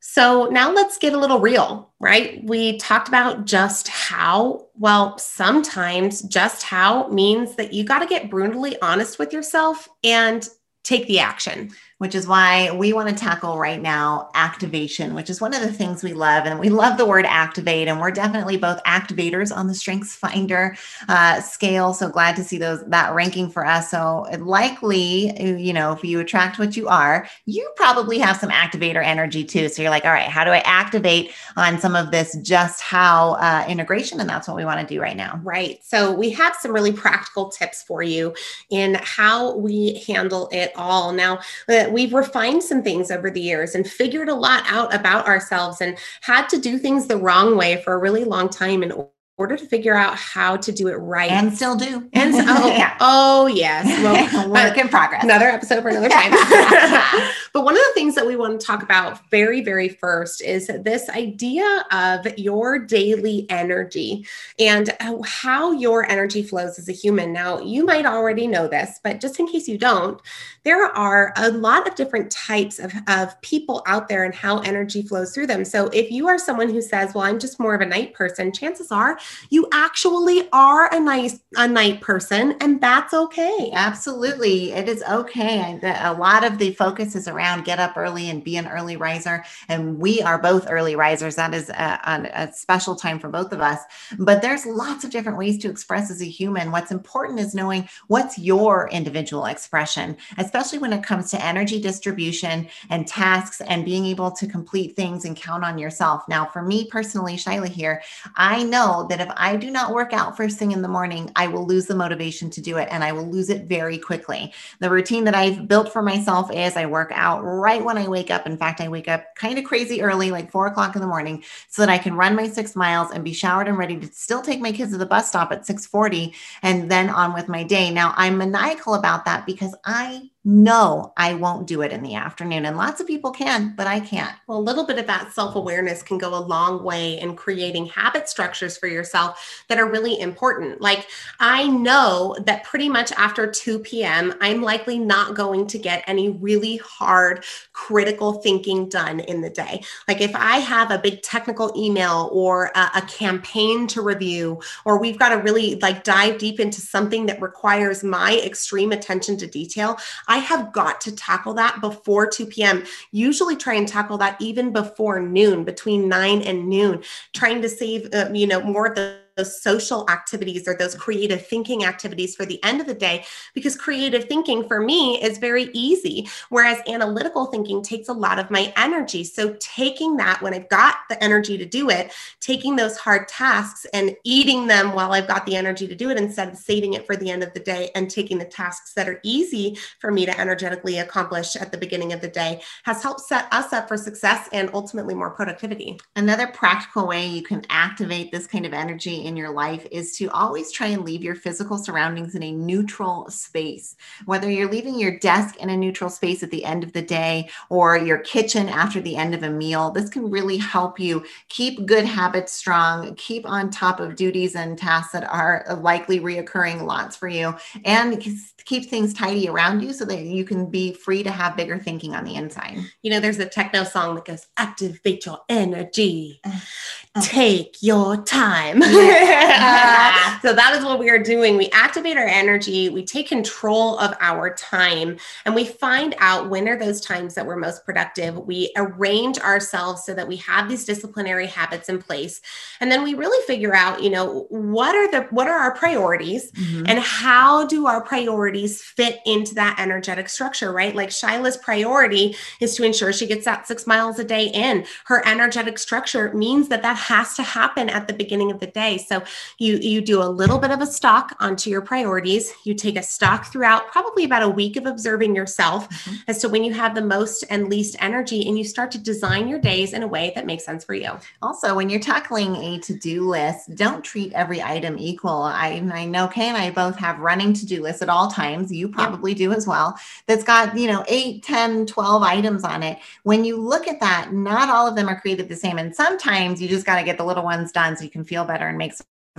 So 0.01 0.47
now 0.47 0.73
let's 0.73 0.97
get 0.99 1.13
a 1.13 1.19
little 1.19 1.41
real, 1.41 1.93
right? 2.01 2.43
We 2.45 2.79
talked 2.79 3.09
about 3.09 3.45
just 3.47 3.89
how. 3.89 4.67
Well, 4.77 5.19
sometimes 5.19 6.23
just 6.23 6.63
how 6.63 7.09
means 7.09 7.57
that 7.57 7.73
you 7.73 7.85
got 7.85 7.99
to 8.01 8.07
get 8.07 8.31
brutally 8.31 8.81
honest 8.81 9.19
with 9.19 9.33
yourself 9.33 9.89
and 10.05 10.49
take 10.85 11.07
the 11.07 11.19
action 11.19 11.71
which 11.99 12.15
is 12.15 12.27
why 12.27 12.71
we 12.73 12.93
want 12.93 13.09
to 13.09 13.15
tackle 13.15 13.59
right 13.59 13.83
now 13.83 14.31
activation, 14.35 15.15
which 15.15 15.29
is 15.29 15.41
one 15.41 15.53
of 15.53 15.61
the 15.61 15.73
things 15.73 16.03
we 16.03 16.13
love. 16.13 16.47
And 16.47 16.59
we 16.59 16.69
love 16.69 16.97
the 16.97 17.05
word 17.05 17.27
activate. 17.27 17.89
And 17.89 18.01
we're 18.01 18.13
definitely 18.13 18.57
both 18.57 18.83
activators 18.85 19.55
on 19.55 19.67
the 19.67 19.75
Strengths 19.75 20.15
Finder 20.15 20.77
uh, 21.09 21.41
scale. 21.41 21.93
So 21.93 22.09
glad 22.09 22.37
to 22.37 22.45
see 22.45 22.57
those 22.57 22.85
that 22.87 23.13
ranking 23.15 23.51
for 23.51 23.67
us. 23.67 23.91
So 23.91 24.27
likely, 24.39 25.37
you 25.41 25.73
know, 25.73 25.93
if 25.93 26.05
you 26.05 26.21
attract 26.21 26.59
what 26.59 26.77
you 26.77 26.89
are, 26.89 27.29
you 27.47 27.69
probably 27.77 28.19
have 28.19 28.37
some 28.37 28.51
activator 28.51 29.05
energy 29.05 29.45
too. 29.45 29.69
So 29.69 29.83
you're 29.83 29.91
like, 29.91 30.05
all 30.05 30.13
right, 30.13 30.29
how 30.29 30.45
do 30.45 30.51
I 30.51 30.59
activate 30.59 31.33
on 31.57 31.81
some 31.81 31.97
of 31.97 32.13
this 32.13 32.37
just 32.43 32.81
how 32.81 33.33
uh, 33.35 33.65
integration? 33.69 34.21
And 34.21 34.29
that's 34.29 34.47
what 34.47 34.57
we 34.57 34.65
want 34.65 34.81
to 34.81 34.87
do 34.87 35.01
right 35.01 35.17
now. 35.17 35.41
Right. 35.43 35.81
So 35.83 36.13
we 36.13 36.31
have 36.31 36.55
some 36.55 36.73
really 36.73 36.93
practical 36.93 37.49
tips 37.49 37.83
for 37.83 38.03
you 38.03 38.35
in 38.71 38.99
how 39.03 39.57
we 39.57 40.05
handle 40.07 40.49
it 40.53 40.73
all. 40.77 41.13
Now, 41.13 41.41
uh, 41.69 41.88
we've 41.93 42.15
refined 42.15 42.63
some 42.63 42.83
things 42.83 43.11
over 43.11 43.31
the 43.31 43.41
years 43.41 43.75
and 43.75 43.89
figured 43.89 44.29
a 44.29 44.35
lot 44.35 44.65
out 44.67 44.95
about 44.95 45.27
ourselves 45.27 45.81
and 45.81 45.99
had 46.23 46.49
to 46.49 46.59
do 46.59 46.79
things 46.79 47.07
the 47.07 47.17
wrong 47.17 47.57
way 47.57 47.83
for 47.83 47.95
a 47.95 47.99
really 47.99 48.25
long 48.25 48.49
time 48.49 48.83
in 48.83 48.93
order 49.39 49.57
to 49.57 49.65
figure 49.67 49.95
out 49.95 50.17
how 50.17 50.57
to 50.57 50.73
do 50.73 50.89
it 50.89 50.97
right. 50.97 51.31
And 51.31 51.55
still 51.55 51.77
do. 51.77 52.09
And 52.13 52.35
so, 52.35 52.43
oh, 52.45 52.67
yeah. 52.77 52.97
oh 53.01 53.47
yes. 53.47 53.87
Well 54.09 54.49
work 54.49 54.77
in 54.77 54.89
progress. 54.89 55.23
another 55.23 55.47
episode 55.47 55.83
for 55.83 55.89
another 55.89 56.09
time. 56.09 56.33
But 57.55 57.65
one 57.65 57.75
of 57.75 57.81
the 57.81 57.93
things 57.95 58.15
that 58.15 58.27
we 58.27 58.37
want 58.37 58.61
to 58.61 58.65
talk 58.65 58.83
about 58.83 59.29
very 59.31 59.63
very 59.63 59.89
first 59.89 60.43
is 60.43 60.67
this 60.67 61.09
idea 61.09 61.85
of 61.91 62.27
your 62.39 62.79
daily 62.79 63.47
energy 63.49 64.27
and 64.59 64.95
uh, 65.01 65.17
how 65.25 65.73
your 65.73 66.09
energy 66.09 66.43
flows 66.43 66.79
as 66.79 66.89
a 66.89 66.93
human. 66.93 67.33
Now 67.33 67.61
you 67.61 67.85
might 67.85 68.07
already 68.07 68.47
know 68.47 68.69
this 68.69 69.01
but 69.03 69.21
just 69.21 69.41
in 69.41 69.47
case 69.47 69.67
you 69.67 69.79
don't 69.79 70.21
there 70.65 70.85
are 70.85 71.33
a 71.37 71.51
lot 71.51 71.89
of 71.89 71.95
different 71.95 72.31
types 72.31 72.79
of, 72.79 72.93
of 73.07 73.41
people 73.41 73.83
out 73.87 74.09
there 74.09 74.25
and 74.25 74.35
how 74.35 74.59
energy 74.59 75.03
flows 75.03 75.33
through 75.33 75.47
them. 75.47 75.65
So 75.65 75.87
if 75.89 76.11
you 76.11 76.29
are 76.29 76.39
someone 76.39 76.69
who 76.69 76.83
says 76.83 77.15
well 77.15 77.25
i'm 77.25 77.39
just 77.39 77.61
more 77.61 77.75
of 77.75 77.81
a 77.81 77.87
night 77.87 78.15
person 78.15 78.53
chances 78.53 78.91
are 78.91 79.19
you 79.51 79.69
actually 79.73 80.49
are 80.53 80.93
a 80.95 81.01
nice 81.01 81.41
a 81.57 81.67
night 81.67 82.01
person 82.01 82.57
and 82.61 82.81
that's 82.81 83.15
okay. 83.15 83.71
Absolutely. 83.73 84.73
It 84.73 84.89
is 84.89 85.03
okay. 85.03 85.79
A 85.83 86.13
lot 86.15 86.45
of 86.45 86.59
the 86.59 86.73
focus 86.73 87.17
is 87.17 87.29
around 87.29 87.65
get 87.65 87.79
up 87.79 87.97
early 87.97 88.31
and 88.31 88.45
be 88.45 88.57
an 88.57 88.69
early 88.69 88.97
riser 88.97 89.45
and 89.69 89.99
we 89.99 90.21
are 90.23 90.39
both 90.39 90.67
early 90.71 90.97
risers. 90.97 91.37
That 91.37 91.55
is 91.55 91.69
a, 91.71 92.31
a 92.35 92.53
special 92.53 92.95
time 92.95 93.19
for 93.19 93.29
both 93.29 93.53
of 93.53 93.61
us. 93.61 93.81
But 94.19 94.43
there's 94.43 94.67
lots 94.67 95.05
of 95.05 95.11
different 95.11 95.39
ways 95.39 95.59
to 95.59 95.71
express 95.71 96.11
as 96.11 96.21
a 96.23 96.27
human. 96.27 96.71
What's 96.71 96.91
important 96.91 97.41
is 97.41 97.55
knowing 97.55 97.89
what's 98.09 98.39
your 98.39 98.89
individual 98.91 99.47
expression 99.47 100.17
especially 100.37 100.79
when 100.79 100.93
it 100.93 101.03
comes 101.03 101.31
to 101.31 101.45
energy 101.45 101.81
distribution 101.81 102.69
and 102.91 103.07
tasks 103.07 103.61
and 103.63 103.85
being 103.85 104.07
able 104.07 104.31
to 104.31 104.47
complete 104.47 104.97
things 104.97 105.25
and 105.25 105.37
count 105.37 105.65
on 105.65 105.79
yourself. 105.79 106.23
Now 106.29 106.47
for 106.47 106.63
me 106.63 106.87
personally 106.91 107.37
Shyla 107.37 107.69
here 107.69 108.03
i 108.37 108.63
know 108.63 109.07
that 109.09 109.18
that 109.19 109.29
if 109.29 109.35
I 109.37 109.57
do 109.57 109.71
not 109.71 109.93
work 109.93 110.13
out 110.13 110.37
first 110.37 110.59
thing 110.59 110.73
in 110.73 110.83
the 110.83 110.89
morning, 110.89 111.31
I 111.37 111.49
will 111.49 111.67
lose 111.67 111.87
the 111.87 111.95
motivation 111.95 112.51
to 112.51 112.61
do 112.61 112.77
it 112.79 112.89
and 112.91 113.03
I 113.03 113.13
will 113.13 113.29
lose 113.29 113.51
it 113.51 113.67
very 113.67 113.99
quickly. 113.99 114.53
The 114.81 114.91
routine 114.91 115.25
that 115.25 115.35
I've 115.35 115.67
built 115.67 115.93
for 115.93 116.03
myself 116.03 116.53
is 116.53 116.77
I 116.77 116.87
work 116.87 117.11
out 117.15 117.41
right 117.43 117.85
when 117.85 117.99
I 117.99 118.09
wake 118.09 118.31
up. 118.31 118.47
In 118.47 118.57
fact, 118.57 118.81
I 118.81 118.89
wake 118.89 119.09
up 119.09 119.35
kind 119.35 119.59
of 119.59 119.65
crazy 119.65 120.03
early, 120.03 120.31
like 120.31 120.51
four 120.51 120.67
o'clock 120.67 120.95
in 120.95 121.03
the 121.03 121.09
morning, 121.09 121.43
so 121.69 121.83
that 121.83 121.91
I 121.91 121.99
can 121.99 122.15
run 122.15 122.37
my 122.37 122.49
six 122.49 122.77
miles 122.77 123.11
and 123.11 123.25
be 123.25 123.33
showered 123.33 123.69
and 123.69 123.79
ready 123.79 123.99
to 123.99 124.07
still 124.13 124.43
take 124.43 124.61
my 124.61 124.73
kids 124.73 124.93
to 124.93 124.99
the 124.99 125.07
bus 125.07 125.29
stop 125.29 125.53
at 125.53 125.67
640 125.67 126.35
and 126.63 126.91
then 126.91 127.11
on 127.11 127.35
with 127.35 127.49
my 127.49 127.65
day. 127.65 127.91
Now 127.91 128.15
I'm 128.17 128.39
maniacal 128.39 128.95
about 128.95 129.25
that 129.25 129.47
because 129.47 129.75
I 129.85 130.31
no, 130.51 131.13
I 131.15 131.35
won't 131.35 131.67
do 131.67 131.83
it 131.83 131.93
in 131.93 132.03
the 132.03 132.15
afternoon. 132.15 132.65
And 132.65 132.75
lots 132.75 133.03
of 133.03 133.07
people 133.07 133.33
can, 133.33 133.75
but 133.77 133.87
I 133.87 134.01
can't. 134.01 134.35
Well, 134.47 134.57
a 134.57 134.61
little 134.61 134.87
bit 134.87 134.99
of 134.99 135.07
that 135.07 135.35
self 135.35 135.57
awareness 135.57 136.03
can 136.03 136.17
go 136.17 136.35
a 136.35 136.41
long 136.41 136.83
way 136.83 137.21
in 137.21 137.37
creating 137.37 137.85
habit 137.85 138.31
structures 138.31 138.79
for 138.79 138.87
yourself 138.87 139.63
that 139.69 139.79
are 139.79 139.91
really 139.91 140.19
important. 140.19 140.81
Like, 140.81 141.07
I 141.39 141.67
know 141.67 142.35
that 142.47 142.65
pretty 142.65 142.89
much 142.89 143.13
after 143.13 143.47
2 143.47 143.81
p.m., 143.81 144.33
I'm 144.41 144.63
likely 144.63 144.99
not 144.99 145.35
going 145.35 145.67
to 145.67 145.79
get 145.79 146.03
any 146.07 146.31
really 146.31 146.79
hard 146.79 147.45
critical 147.75 148.41
thinking 148.41 148.89
done 148.89 149.21
in 149.21 149.43
the 149.43 149.51
day. 149.51 149.83
Like, 150.09 150.23
if 150.23 150.35
I 150.35 150.61
have 150.61 150.91
a 150.91 150.99
big 150.99 151.21
technical 151.21 151.75
email 151.77 152.31
or 152.33 152.71
a, 152.75 152.91
a 152.95 153.03
campaign 153.03 153.87
to 153.89 154.01
review, 154.01 154.63
or 154.87 154.99
we've 154.99 155.19
got 155.19 155.29
to 155.29 155.43
really 155.43 155.75
like 155.81 156.05
dive 156.05 156.39
deep 156.39 156.59
into 156.59 156.81
something 156.81 157.27
that 157.27 157.43
requires 157.43 158.03
my 158.03 158.41
extreme 158.43 158.93
attention 158.93 159.37
to 159.37 159.47
detail, 159.47 159.99
I 160.27 160.38
I 160.39 160.41
have 160.43 160.73
got 160.73 161.01
to 161.01 161.17
tackle 161.17 161.55
that 161.55 161.81
before 161.81 162.25
2 162.29 162.47
p.m. 162.47 162.85
Usually 163.11 163.57
try 163.57 163.75
and 163.75 163.89
tackle 163.89 164.19
that 164.19 164.41
even 164.41 164.73
before 164.73 165.21
noon, 165.21 165.65
between 165.65 166.09
9 166.09 166.43
and 166.43 166.69
noon, 166.69 167.03
trying 167.35 167.61
to 167.63 167.69
save, 167.69 168.09
uh, 168.15 168.31
you 168.33 168.47
know, 168.47 168.61
more 168.61 168.87
of 168.87 168.95
the 168.95 169.19
those 169.39 169.63
social 169.63 170.09
activities 170.11 170.69
or 170.69 170.75
those 170.75 170.95
creative 170.95 171.47
thinking 171.47 171.85
activities 171.85 172.37
for 172.37 172.45
the 172.45 172.63
end 172.63 172.81
of 172.81 172.87
the 172.87 172.95
day 172.95 173.25
because 173.55 173.77
creative 173.77 174.25
thinking 174.25 174.69
for 174.69 174.81
me 174.81 175.23
is 175.23 175.39
very 175.39 175.71
easy 175.73 176.29
whereas 176.51 176.79
analytical 176.87 177.47
thinking 177.47 177.83
takes 177.83 178.09
a 178.09 178.13
lot 178.13 178.39
of 178.39 178.51
my 178.51 178.73
energy. 178.77 179.25
So 179.25 179.57
taking 179.61 180.17
that 180.19 180.43
when 180.43 180.53
i've 180.53 180.69
got 180.69 180.97
the 181.09 181.23
energy 181.23 181.57
to 181.57 181.65
do 181.65 181.89
it 181.89 182.13
taking 182.41 182.77
those 182.77 182.97
hard 182.97 183.29
tasks 183.29 183.87
and 183.93 184.17
eating 184.25 184.67
them 184.67 184.93
while 184.93 185.13
i've 185.13 185.29
got 185.29 185.47
the 185.47 185.57
energy 185.57 185.87
to 185.87 185.95
do 185.95 186.11
it 186.11 186.17
instead 186.19 186.49
of 186.49 186.57
saving 186.57 186.95
it 186.95 187.07
for 187.07 187.17
the 187.17 187.31
end 187.31 187.43
of 187.43 187.53
the 187.55 187.61
day 187.61 187.91
and 187.95 188.11
taking 188.11 188.39
the 188.39 188.45
tasks 188.45 188.93
that 188.95 189.09
are 189.09 189.21
easy 189.23 189.79
for 190.01 190.11
me 190.11 190.27
to 190.27 190.41
energetically 190.41 190.99
accomplish 190.99 191.55
at 191.57 191.71
the 191.71 191.79
beginning 191.79 192.13
of 192.13 192.21
the 192.21 192.29
day 192.29 192.61
has 192.85 193.03
helped 193.03 193.21
set 193.21 193.47
us 193.53 193.73
up 193.73 193.87
for 193.87 193.97
success 193.97 194.49
and 194.53 194.71
ultimately 194.75 195.15
more 195.15 195.31
productivity. 195.31 195.99
Another 196.17 196.47
practical 196.49 197.07
way 197.07 197.27
you 197.27 197.43
can 197.43 197.65
activate 197.71 198.33
this 198.33 198.47
kind 198.47 198.67
of 198.67 198.73
energy 198.73 199.27
in 199.29 199.37
your 199.37 199.51
life 199.51 199.87
is 199.93 200.17
to 200.17 200.29
always 200.31 200.73
try 200.73 200.89
and 200.89 201.05
leave 201.05 201.23
your 201.23 201.37
physical 201.37 201.79
surroundings 201.79 202.35
in 202.35 202.43
a 202.43 202.51
neutral 202.51 203.31
space. 203.31 203.95
Whether 204.25 204.51
you're 204.51 204.71
leaving 204.71 204.99
your 204.99 205.19
desk 205.19 205.57
in 205.59 205.71
a 205.71 205.77
neutral 205.77 206.11
space 206.11 206.43
at 206.43 206.51
the 206.51 206.65
end 206.65 206.83
of 206.83 206.93
the 206.93 207.03
day 207.03 207.49
or 207.69 207.97
your 207.97 208.19
kitchen 208.19 208.69
after 208.69 209.01
the 209.01 209.17
end 209.17 209.35
of 209.35 209.43
a 209.43 209.51
meal, 209.51 209.91
this 209.91 210.09
can 210.09 210.31
really 210.31 210.57
help 210.57 210.99
you 210.99 211.25
keep 211.49 211.87
good 211.87 212.05
habits 212.05 212.53
strong, 212.53 213.15
keep 213.15 213.47
on 213.47 213.71
top 213.71 214.01
of 214.01 214.17
duties 214.17 214.57
and 214.57 214.79
tasks 214.79 215.13
that 215.13 215.25
are 215.25 215.65
likely 215.81 216.19
reoccurring 216.19 216.83
lots 216.83 217.17
for 217.17 217.29
you, 217.29 217.55
and 217.85 218.21
keep 218.65 218.89
things 218.89 219.13
tidy 219.13 219.49
around 219.49 219.83
you 219.83 219.93
so 219.93 220.05
that 220.05 220.23
you 220.23 220.45
can 220.45 220.67
be 220.67 220.93
free 220.93 221.23
to 221.23 221.31
have 221.31 221.57
bigger 221.57 221.79
thinking 221.79 222.15
on 222.15 222.25
the 222.25 222.35
inside. 222.35 222.79
You 223.03 223.11
know, 223.11 223.21
there's 223.21 223.39
a 223.39 223.47
techno 223.47 223.85
song 223.85 224.15
that 224.15 224.25
goes, 224.25 224.47
activate 224.57 225.27
your 225.27 225.41
energy. 225.49 226.41
take 227.23 227.77
your 227.81 228.17
time. 228.25 228.83
uh, 228.83 230.39
so 230.43 230.53
that 230.53 230.75
is 230.77 230.85
what 230.85 230.99
we 230.99 231.11
are 231.11 231.19
doing. 231.19 231.57
We 231.57 231.69
activate 231.71 232.17
our 232.17 232.27
energy, 232.27 232.89
we 232.89 233.05
take 233.05 233.29
control 233.29 233.99
of 233.99 234.15
our 234.21 234.55
time, 234.55 235.19
and 235.45 235.55
we 235.55 235.65
find 235.65 236.15
out 236.19 236.49
when 236.49 236.69
are 236.69 236.79
those 236.79 237.01
times 237.01 237.35
that 237.35 237.47
we're 237.47 237.57
most 237.57 237.85
productive. 237.85 238.37
We 238.39 238.73
arrange 238.77 239.39
ourselves 239.39 240.05
so 240.05 240.15
that 240.15 240.29
we 240.29 240.37
have 240.37 240.69
these 240.69 240.85
disciplinary 240.85 241.47
habits 241.47 241.89
in 241.89 242.01
place. 242.01 242.41
And 242.81 242.91
then 242.91 243.03
we 243.03 243.15
really 243.15 243.45
figure 243.47 243.75
out, 243.75 244.03
you 244.03 244.11
know, 244.11 244.47
what 244.49 244.95
are 244.95 245.11
the 245.11 245.27
what 245.31 245.49
are 245.49 245.59
our 245.59 245.75
priorities 245.75 246.51
mm-hmm. 246.53 246.85
and 246.87 246.99
how 246.99 247.67
do 247.67 247.87
our 247.87 248.01
priorities 248.01 248.83
fit 248.83 249.21
into 249.27 249.55
that 249.55 249.79
energetic 249.79 250.29
structure, 250.29 250.73
right? 250.73 250.95
Like 250.95 251.11
Shyla's 251.11 251.57
priority 251.57 252.37
is 252.61 252.75
to 252.77 252.85
ensure 252.85 253.13
she 253.13 253.27
gets 253.27 253.45
that 253.45 253.67
six 253.67 253.87
miles 253.87 254.19
a 254.19 254.25
day 254.25 254.47
in. 254.47 254.85
Her 255.07 255.27
energetic 255.27 255.79
structure 255.79 256.33
means 256.35 256.69
that 256.69 256.83
that 256.83 256.97
has 257.09 257.35
to 257.35 257.43
happen 257.43 257.89
at 257.89 258.07
the 258.07 258.15
beginning 258.15 258.51
of 258.51 258.61
the 258.61 258.67
day. 258.67 258.99
So 258.99 259.23
you 259.59 259.77
you 259.79 260.01
do 260.01 260.23
a 260.23 260.31
little 260.41 260.59
bit 260.59 260.71
of 260.71 260.81
a 260.81 260.87
stock 260.87 261.37
onto 261.41 261.71
your 261.71 261.83
priorities. 261.83 262.53
You 262.65 262.75
take 262.75 262.97
a 262.97 263.03
stock 263.03 263.47
throughout 263.47 263.91
probably 263.91 264.25
about 264.25 264.43
a 264.43 264.49
week 264.49 264.77
of 264.77 264.87
observing 264.87 265.35
yourself 265.35 265.89
mm-hmm. 265.89 266.17
as 266.29 266.39
to 266.39 266.49
when 266.49 266.65
you 266.65 266.73
have 266.75 266.95
the 266.95 267.03
most 267.03 267.45
and 267.51 267.69
least 267.69 267.97
energy, 268.01 268.47
and 268.49 268.57
you 268.57 268.65
start 268.65 268.91
to 268.93 268.99
design 268.99 269.49
your 269.49 269.59
days 269.59 269.93
in 269.93 270.03
a 270.03 270.07
way 270.07 270.33
that 270.35 270.47
makes 270.47 270.65
sense 270.65 270.85
for 270.85 270.95
you. 270.95 271.11
Also, 271.43 271.75
when 271.75 271.91
you're 271.91 272.01
tackling 272.01 272.57
a 272.57 272.79
to-do 272.79 273.29
list, 273.29 273.75
don't 273.75 274.05
treat 274.05 274.33
every 274.33 274.63
item 274.63 274.97
equal. 274.99 275.43
I, 275.43 275.83
I 275.93 276.05
know 276.05 276.29
Kay 276.29 276.49
and 276.49 276.57
I 276.57 276.71
both 276.71 276.97
have 276.97 277.19
running 277.19 277.53
to-do 277.53 277.83
lists 277.83 278.03
at 278.03 278.09
all 278.09 278.31
times 278.31 278.73
you 278.73 278.89
probably 278.89 279.35
do 279.35 279.53
as 279.53 279.67
well 279.67 279.99
that's 280.27 280.45
got 280.45 280.77
you 280.77 280.87
know 280.87 281.05
8 281.09 281.43
10 281.43 281.87
12 281.87 282.23
items 282.23 282.65
on 282.65 282.83
it 282.83 282.99
when 283.23 283.45
you 283.45 283.57
look 283.57 283.89
at 283.89 284.01
that 284.01 284.33
not 284.33 284.69
all 284.69 284.87
of 284.87 284.97
them 284.97 285.09
are 285.09 285.21
created 285.21 285.49
the 285.49 285.57
same 285.57 285.79
and 285.79 285.95
sometimes 285.95 286.61
you 286.61 286.69
just 286.69 286.87
got 286.87 286.98
to 286.99 287.05
get 287.05 287.19
the 287.19 287.25
little 287.25 287.45
ones 287.45 287.73
done 287.73 287.97
so 287.97 288.05
you 288.05 288.11
can 288.11 288.25
feel 288.25 288.45
better 288.45 288.69
and 288.69 288.79
make 288.79 288.93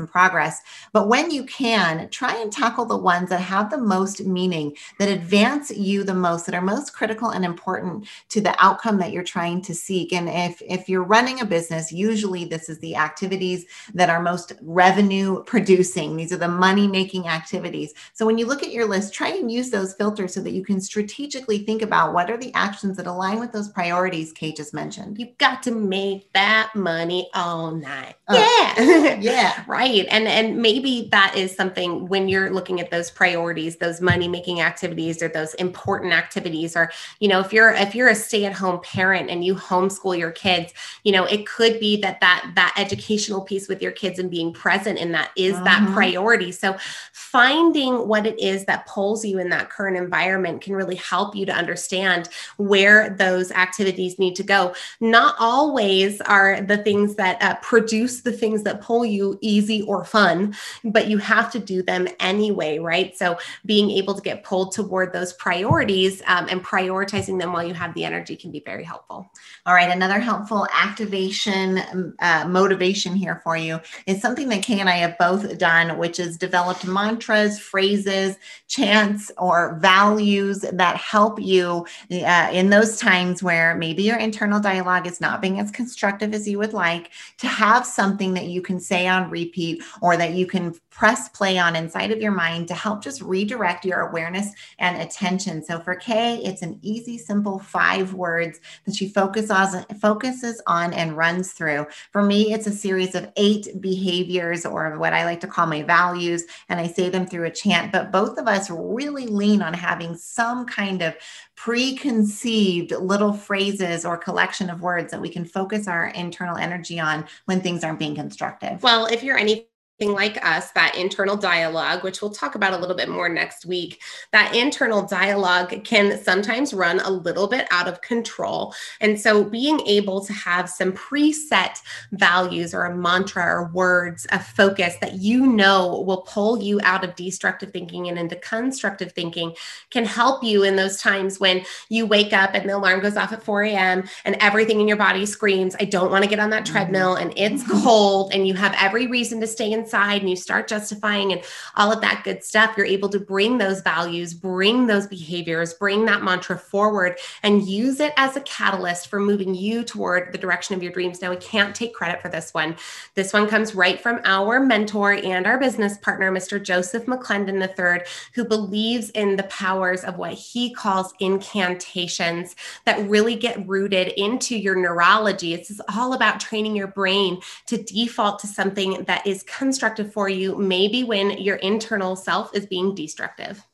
progress. 0.08 0.62
But 0.94 1.08
when 1.08 1.32
you 1.32 1.44
can, 1.46 2.10
try 2.10 2.36
and 2.36 2.52
tackle 2.52 2.86
the 2.86 2.98
ones 2.98 3.30
that 3.30 3.42
have 3.42 3.70
the 3.70 3.78
most 3.78 4.26
meaning, 4.26 4.76
that 4.98 5.10
advance 5.10 5.72
you 5.72 6.04
the 6.04 6.14
most, 6.14 6.46
that 6.46 6.56
are 6.56 6.62
most 6.62 6.94
critical 6.94 7.30
and 7.30 7.44
important 7.44 8.08
to 8.30 8.42
the 8.42 8.56
outcome 8.64 8.98
that 8.98 9.12
you're 9.12 9.24
trying 9.24 9.62
to 9.64 9.76
seek. 9.76 10.14
And 10.14 10.30
if 10.30 10.62
if 10.62 10.90
you're 10.90 11.04
running 11.04 11.42
a 11.42 11.46
business, 11.46 11.92
usually 11.92 12.46
this 12.46 12.70
is 12.70 12.80
the 12.80 12.96
activities 12.96 13.66
that 13.94 14.10
are 14.10 14.22
most 14.22 14.54
revenue 14.62 15.44
producing. 15.44 16.16
These 16.16 16.32
are 16.34 16.38
the 16.38 16.48
money 16.48 16.88
making 16.88 17.28
activities. 17.28 17.94
So 18.14 18.26
when 18.26 18.38
you 18.38 18.46
look 18.46 18.64
at 18.64 18.72
your 18.72 18.86
list, 18.86 19.14
try 19.14 19.30
and 19.30 19.52
use 19.52 19.70
those 19.70 19.94
filters 19.94 20.34
so 20.34 20.42
that 20.42 20.52
you 20.52 20.64
can 20.64 20.82
strategically 20.82 21.60
think 21.60 21.82
about 21.82 22.14
what 22.14 22.30
are 22.30 22.38
the 22.38 22.54
actions 22.54 22.98
that 22.98 23.08
align 23.08 23.40
with 23.40 23.52
those 23.52 23.70
priorities 23.70 24.34
Kay 24.34 24.54
just 24.54 24.74
mentioned. 24.74 25.18
You've 25.20 25.38
got 25.38 25.64
to 25.64 25.72
make 25.72 26.32
that 26.34 26.72
money 26.76 27.30
all 27.34 27.72
night. 27.72 28.16
Uh, 28.28 28.46
yeah. 28.78 29.16
yeah. 29.20 29.64
right 29.68 29.89
right 29.90 30.06
and 30.10 30.28
and 30.28 30.58
maybe 30.58 31.08
that 31.12 31.36
is 31.36 31.56
something 31.56 32.08
when 32.08 32.28
you're 32.28 32.50
looking 32.50 32.80
at 32.80 32.92
those 32.92 33.12
priorities 33.12 33.78
those 33.78 34.02
money 34.02 34.28
making 34.28 34.62
activities 34.62 35.22
or 35.22 35.28
those 35.28 35.54
important 35.56 36.14
activities 36.14 36.76
or 36.76 36.92
you 37.20 37.28
know 37.28 37.40
if 37.40 37.52
you're 37.54 37.72
if 37.72 37.96
you're 37.96 38.08
a 38.08 38.16
stay 38.16 38.46
at 38.46 38.54
home 38.54 38.80
parent 38.82 39.30
and 39.30 39.44
you 39.44 39.56
homeschool 39.56 40.18
your 40.18 40.32
kids 40.32 40.74
you 41.04 41.12
know 41.12 41.26
it 41.26 41.46
could 41.46 41.80
be 41.80 42.00
that 42.02 42.20
that 42.20 42.52
that 42.56 42.74
educational 42.78 43.42
piece 43.42 43.68
with 43.68 43.82
your 43.82 43.92
kids 43.92 44.20
and 44.20 44.32
being 44.32 44.54
present 44.54 44.98
in 44.98 45.12
that 45.12 45.32
is 45.36 45.56
uh-huh. 45.56 45.64
that 45.64 45.82
mm-hmm. 45.82 45.94
priority 45.94 46.52
so 46.52 46.76
finding 47.14 48.08
what 48.08 48.26
it 48.26 48.40
is 48.40 48.66
that 48.66 48.86
pulls 48.88 49.26
you 49.26 49.40
in 49.40 49.50
that 49.50 49.70
current 49.70 49.98
environment 49.98 50.62
can 50.62 50.76
really 50.76 50.96
help 50.96 51.36
you 51.36 51.46
to 51.46 51.54
understand 51.54 52.30
where 52.58 53.10
those 53.12 53.52
activities 53.52 54.20
need 54.20 54.36
to 54.36 54.44
go 54.44 54.74
not 55.00 55.36
always 55.40 56.22
are 56.22 56.62
the 56.62 56.78
things 56.78 57.16
that 57.16 57.42
uh, 57.42 57.56
produce 57.62 58.22
the 58.22 58.32
things 58.32 58.64
that 58.64 58.82
pull 58.82 59.06
you 59.06 59.38
easy 59.42 59.79
or 59.84 60.04
fun, 60.04 60.56
but 60.84 61.08
you 61.08 61.18
have 61.18 61.52
to 61.52 61.60
do 61.60 61.82
them 61.82 62.08
anyway, 62.20 62.80
right? 62.80 63.18
So 63.18 63.38
being 63.66 63.92
able 63.92 64.14
to 64.16 64.22
get 64.22 64.44
pulled 64.44 64.74
toward 64.74 65.14
those 65.14 65.34
priorities 65.34 66.22
um, 66.28 66.48
and 66.50 66.64
prioritizing 66.64 67.40
them 67.40 67.54
while 67.54 67.64
you 67.64 67.74
have 67.74 67.94
the 67.94 68.06
energy 68.06 68.36
can 68.36 68.52
be 68.52 68.62
very 68.66 68.84
helpful. 68.84 69.32
All 69.66 69.74
right, 69.74 69.90
another 69.90 70.20
helpful 70.20 70.68
activation 70.74 72.16
uh, 72.20 72.46
motivation 72.48 73.14
here 73.14 73.42
for 73.44 73.58
you 73.58 73.80
is 74.06 74.22
something 74.22 74.50
that 74.50 74.64
Kay 74.64 74.80
and 74.80 74.90
I 74.90 74.98
have 74.98 75.18
both 75.18 75.58
done, 75.58 75.98
which 75.98 76.20
is 76.20 76.38
developed 76.38 76.86
mantras, 76.86 77.60
phrases, 77.60 78.38
chants, 78.68 79.32
or 79.38 79.78
values 79.82 80.62
that 80.72 80.98
help 80.98 81.40
you 81.40 81.86
uh, 82.12 82.50
in 82.52 82.70
those 82.70 82.98
times 82.98 83.44
where 83.44 83.76
maybe 83.76 84.04
your 84.04 84.18
internal 84.18 84.60
dialogue 84.60 85.06
is 85.06 85.22
not 85.22 85.42
being 85.42 85.60
as 85.60 85.72
constructive 85.72 86.34
as 86.34 86.48
you 86.48 86.58
would 86.58 86.74
like 86.74 87.12
to 87.38 87.48
have 87.48 87.86
something 87.86 88.34
that 88.34 88.46
you 88.46 88.62
can 88.62 88.80
say 88.80 89.08
on 89.08 89.30
repeat 89.30 89.69
or 90.02 90.18
that 90.18 90.34
you 90.34 90.46
can 90.46 90.74
press 91.00 91.30
play 91.30 91.58
on 91.58 91.78
inside 91.78 92.12
of 92.12 92.22
your 92.22 92.34
mind 92.34 92.68
to 92.68 92.74
help 92.74 93.02
just 93.02 93.22
redirect 93.22 93.86
your 93.86 94.02
awareness 94.02 94.52
and 94.80 95.02
attention. 95.02 95.64
So 95.64 95.80
for 95.80 95.96
Kay, 95.96 96.42
it's 96.44 96.62
an 96.62 96.78
easy, 96.82 97.18
simple 97.18 97.58
five 97.58 98.14
words 98.14 98.60
that 98.84 98.94
she 98.94 99.08
focuses 99.08 99.50
on, 99.50 99.86
focuses 100.02 100.62
on 100.68 100.92
and 100.92 101.16
runs 101.16 101.54
through. 101.54 101.88
For 102.12 102.22
me, 102.22 102.54
it's 102.54 102.68
a 102.68 102.74
series 102.74 103.16
of 103.16 103.32
eight 103.38 103.70
behaviors 103.80 104.66
or 104.66 105.00
what 105.00 105.14
I 105.14 105.24
like 105.24 105.40
to 105.40 105.48
call 105.48 105.68
my 105.68 105.84
values, 105.84 106.44
and 106.68 106.82
I 106.82 106.88
say 106.88 107.08
them 107.08 107.26
through 107.26 107.46
a 107.46 107.50
chant. 107.50 107.94
But 107.94 108.12
both 108.12 108.38
of 108.38 108.50
us 108.50 108.70
really 108.70 109.26
lean 109.26 109.62
on 109.62 109.74
having 109.74 110.18
some 110.18 110.66
kind 110.66 111.02
of 111.02 111.16
preconceived 111.56 112.92
little 112.92 113.32
phrases 113.32 114.04
or 114.04 114.18
collection 114.18 114.70
of 114.70 114.82
words 114.82 115.12
that 115.12 115.22
we 115.22 115.30
can 115.30 115.46
focus 115.46 115.88
our 115.88 116.08
internal 116.08 116.58
energy 116.58 117.00
on 117.00 117.26
when 117.46 117.62
things 117.62 117.86
aren't 117.86 118.00
being 118.00 118.16
constructive. 118.16 118.84
Well, 118.84 119.06
if 119.06 119.24
you're 119.24 119.38
any 119.38 119.69
like 120.08 120.44
us, 120.46 120.72
that 120.72 120.96
internal 120.96 121.36
dialogue, 121.36 122.04
which 122.04 122.22
we'll 122.22 122.32
talk 122.32 122.56
about 122.56 122.74
a 122.74 122.78
little 122.78 122.96
bit 122.96 123.10
more 123.10 123.28
next 123.28 123.66
week, 123.66 124.02
that 124.32 124.56
internal 124.56 125.06
dialogue 125.06 125.84
can 125.84 126.18
sometimes 126.24 126.74
run 126.74 127.02
a 127.02 127.10
little 127.10 127.48
bit 127.48 127.68
out 127.70 127.88
of 127.88 128.02
control. 128.02 128.74
And 129.02 129.20
so 129.20 129.44
being 129.44 129.82
able 129.82 130.24
to 130.24 130.32
have 130.32 130.70
some 130.70 130.94
preset 130.94 131.82
values 132.14 132.74
or 132.74 132.86
a 132.86 132.96
mantra 132.96 133.44
or 133.44 133.72
words 133.74 134.26
of 134.28 134.46
focus 134.46 134.96
that 135.02 135.16
you 135.16 135.46
know 135.46 136.02
will 136.02 136.22
pull 136.22 136.62
you 136.62 136.80
out 136.84 137.04
of 137.04 137.16
destructive 137.16 137.72
thinking 137.72 138.08
and 138.08 138.18
into 138.18 138.38
constructive 138.38 139.12
thinking 139.12 139.54
can 139.90 140.06
help 140.06 140.44
you 140.44 140.64
in 140.64 140.78
those 140.78 141.02
times 141.02 141.40
when 141.40 141.66
you 141.90 142.06
wake 142.06 142.32
up 142.32 142.52
and 142.54 142.70
the 142.70 142.78
alarm 142.78 143.02
goes 143.02 143.18
off 143.18 143.34
at 143.34 143.44
4 143.44 143.64
a.m. 143.64 144.08
and 144.24 144.38
everything 144.40 144.80
in 144.80 144.88
your 144.88 144.98
body 144.98 145.26
screams, 145.26 145.76
I 145.80 145.86
don't 145.86 146.10
want 146.10 146.24
to 146.24 146.30
get 146.30 146.40
on 146.40 146.52
that 146.52 146.64
mm-hmm. 146.64 146.74
treadmill 146.74 147.16
and 147.16 147.34
it's 147.36 147.68
cold 147.84 148.32
and 148.34 148.48
you 148.48 148.54
have 148.54 148.74
every 148.80 149.08
reason 149.08 149.42
to 149.42 149.48
stay 149.48 149.74
in 149.74 149.89
inside 149.90 150.22
and 150.22 150.30
you 150.30 150.36
start 150.36 150.68
justifying 150.68 151.32
and 151.32 151.42
all 151.76 151.92
of 151.92 152.02
that 152.02 152.24
good 152.24 152.44
stuff, 152.44 152.76
you're 152.78 152.86
able 152.86 153.10
to 153.10 153.20
bring 153.20 153.58
those 153.58 153.82
values, 153.82 154.34
bring 154.34 154.86
those 154.86 155.08
behaviors, 155.08 155.74
bring 155.74 156.06
that 156.06 156.22
mantra 156.22 156.58
forward 156.58 157.18
and 157.42 157.68
use 157.68 158.00
it 158.00 158.14
as 158.18 158.36
a 158.36 158.42
catalyst 158.42 159.08
for 159.08 159.20
moving 159.20 159.56
you 159.56 159.84
toward 159.84 160.32
the 160.32 160.38
direction 160.38 160.76
of 160.76 160.84
your 160.84 160.92
dreams. 160.92 161.22
Now, 161.22 161.32
we 161.32 161.38
can't 161.38 161.76
take 161.76 161.94
credit 161.94 162.22
for 162.22 162.30
this 162.30 162.54
one. 162.54 162.76
This 163.16 163.34
one 163.34 163.48
comes 163.48 163.74
right 163.74 164.00
from 164.00 164.22
our 164.26 164.60
mentor 164.60 165.14
and 165.14 165.48
our 165.48 165.60
business 165.60 165.98
partner, 165.98 166.32
Mr. 166.32 166.62
Joseph 166.62 167.06
McClendon 167.06 167.60
III, 167.60 168.06
who 168.36 168.46
believes 168.46 169.10
in 169.12 169.36
the 169.36 169.44
powers 169.44 170.04
of 170.04 170.18
what 170.18 170.34
he 170.34 170.72
calls 170.72 171.14
incantations 171.20 172.56
that 172.86 173.10
really 173.10 173.36
get 173.36 173.68
rooted 173.68 174.10
into 174.18 174.56
your 174.56 174.76
neurology. 174.76 175.54
It's 175.54 175.82
all 175.96 176.14
about 176.14 176.40
training 176.40 176.76
your 176.76 176.88
brain 176.88 177.42
to 177.68 177.82
default 177.82 178.40
to 178.40 178.48
something 178.48 179.04
that 179.06 179.26
is 179.26 179.44
constructive 179.44 179.79
constructive 179.80 180.12
for 180.12 180.28
you 180.28 180.58
maybe 180.58 181.06
when 181.06 181.32
your 181.38 181.56
internal 181.58 182.14
self 182.14 182.54
is 182.54 182.66
being 182.66 182.94
destructive. 182.94 183.66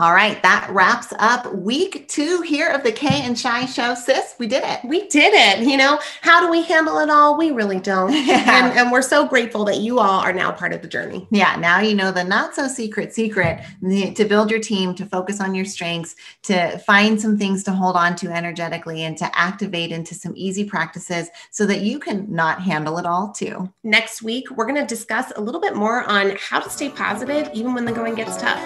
All 0.00 0.14
right, 0.14 0.40
that 0.44 0.70
wraps 0.70 1.12
up 1.18 1.52
week 1.56 2.06
two 2.06 2.40
here 2.42 2.68
of 2.68 2.84
the 2.84 2.92
Kay 2.92 3.22
and 3.22 3.36
Shy 3.36 3.66
Show. 3.66 3.96
Sis, 3.96 4.36
we 4.38 4.46
did 4.46 4.62
it. 4.62 4.78
We 4.84 5.08
did 5.08 5.34
it. 5.34 5.66
You 5.66 5.76
know, 5.76 5.98
how 6.20 6.40
do 6.40 6.48
we 6.48 6.62
handle 6.62 7.00
it 7.00 7.10
all? 7.10 7.36
We 7.36 7.50
really 7.50 7.80
don't. 7.80 8.12
Yeah. 8.28 8.66
And, 8.68 8.78
and 8.78 8.92
we're 8.92 9.00
so 9.00 9.26
grateful 9.26 9.64
that 9.64 9.78
you 9.78 10.00
all 10.00 10.20
are 10.20 10.34
now 10.34 10.52
part 10.52 10.74
of 10.74 10.82
the 10.82 10.88
journey. 10.88 11.26
Yeah, 11.30 11.56
now 11.56 11.80
you 11.80 11.94
know 11.94 12.12
the 12.12 12.22
not 12.22 12.54
so 12.54 12.68
secret 12.68 13.14
secret 13.14 13.64
to 13.80 14.24
build 14.26 14.50
your 14.50 14.60
team, 14.60 14.94
to 14.96 15.06
focus 15.06 15.40
on 15.40 15.54
your 15.54 15.64
strengths, 15.64 16.14
to 16.42 16.78
find 16.80 17.18
some 17.18 17.38
things 17.38 17.64
to 17.64 17.72
hold 17.72 17.96
on 17.96 18.16
to 18.16 18.30
energetically, 18.30 19.04
and 19.04 19.16
to 19.18 19.38
activate 19.38 19.92
into 19.92 20.14
some 20.14 20.34
easy 20.36 20.64
practices 20.64 21.30
so 21.50 21.64
that 21.66 21.80
you 21.80 21.98
can 21.98 22.26
not 22.32 22.60
handle 22.60 22.98
it 22.98 23.06
all 23.06 23.32
too. 23.32 23.72
Next 23.82 24.20
week, 24.22 24.50
we're 24.50 24.66
going 24.66 24.80
to 24.80 24.86
discuss 24.86 25.32
a 25.36 25.40
little 25.40 25.60
bit 25.60 25.74
more 25.74 26.04
on 26.04 26.36
how 26.38 26.60
to 26.60 26.68
stay 26.68 26.90
positive 26.90 27.48
even 27.54 27.72
when 27.72 27.86
the 27.86 27.92
going 27.92 28.14
gets 28.14 28.36
tough. 28.36 28.58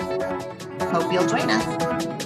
Hope 0.90 1.11
you'll 1.11 1.21
join 1.28 1.50
us. 1.50 2.21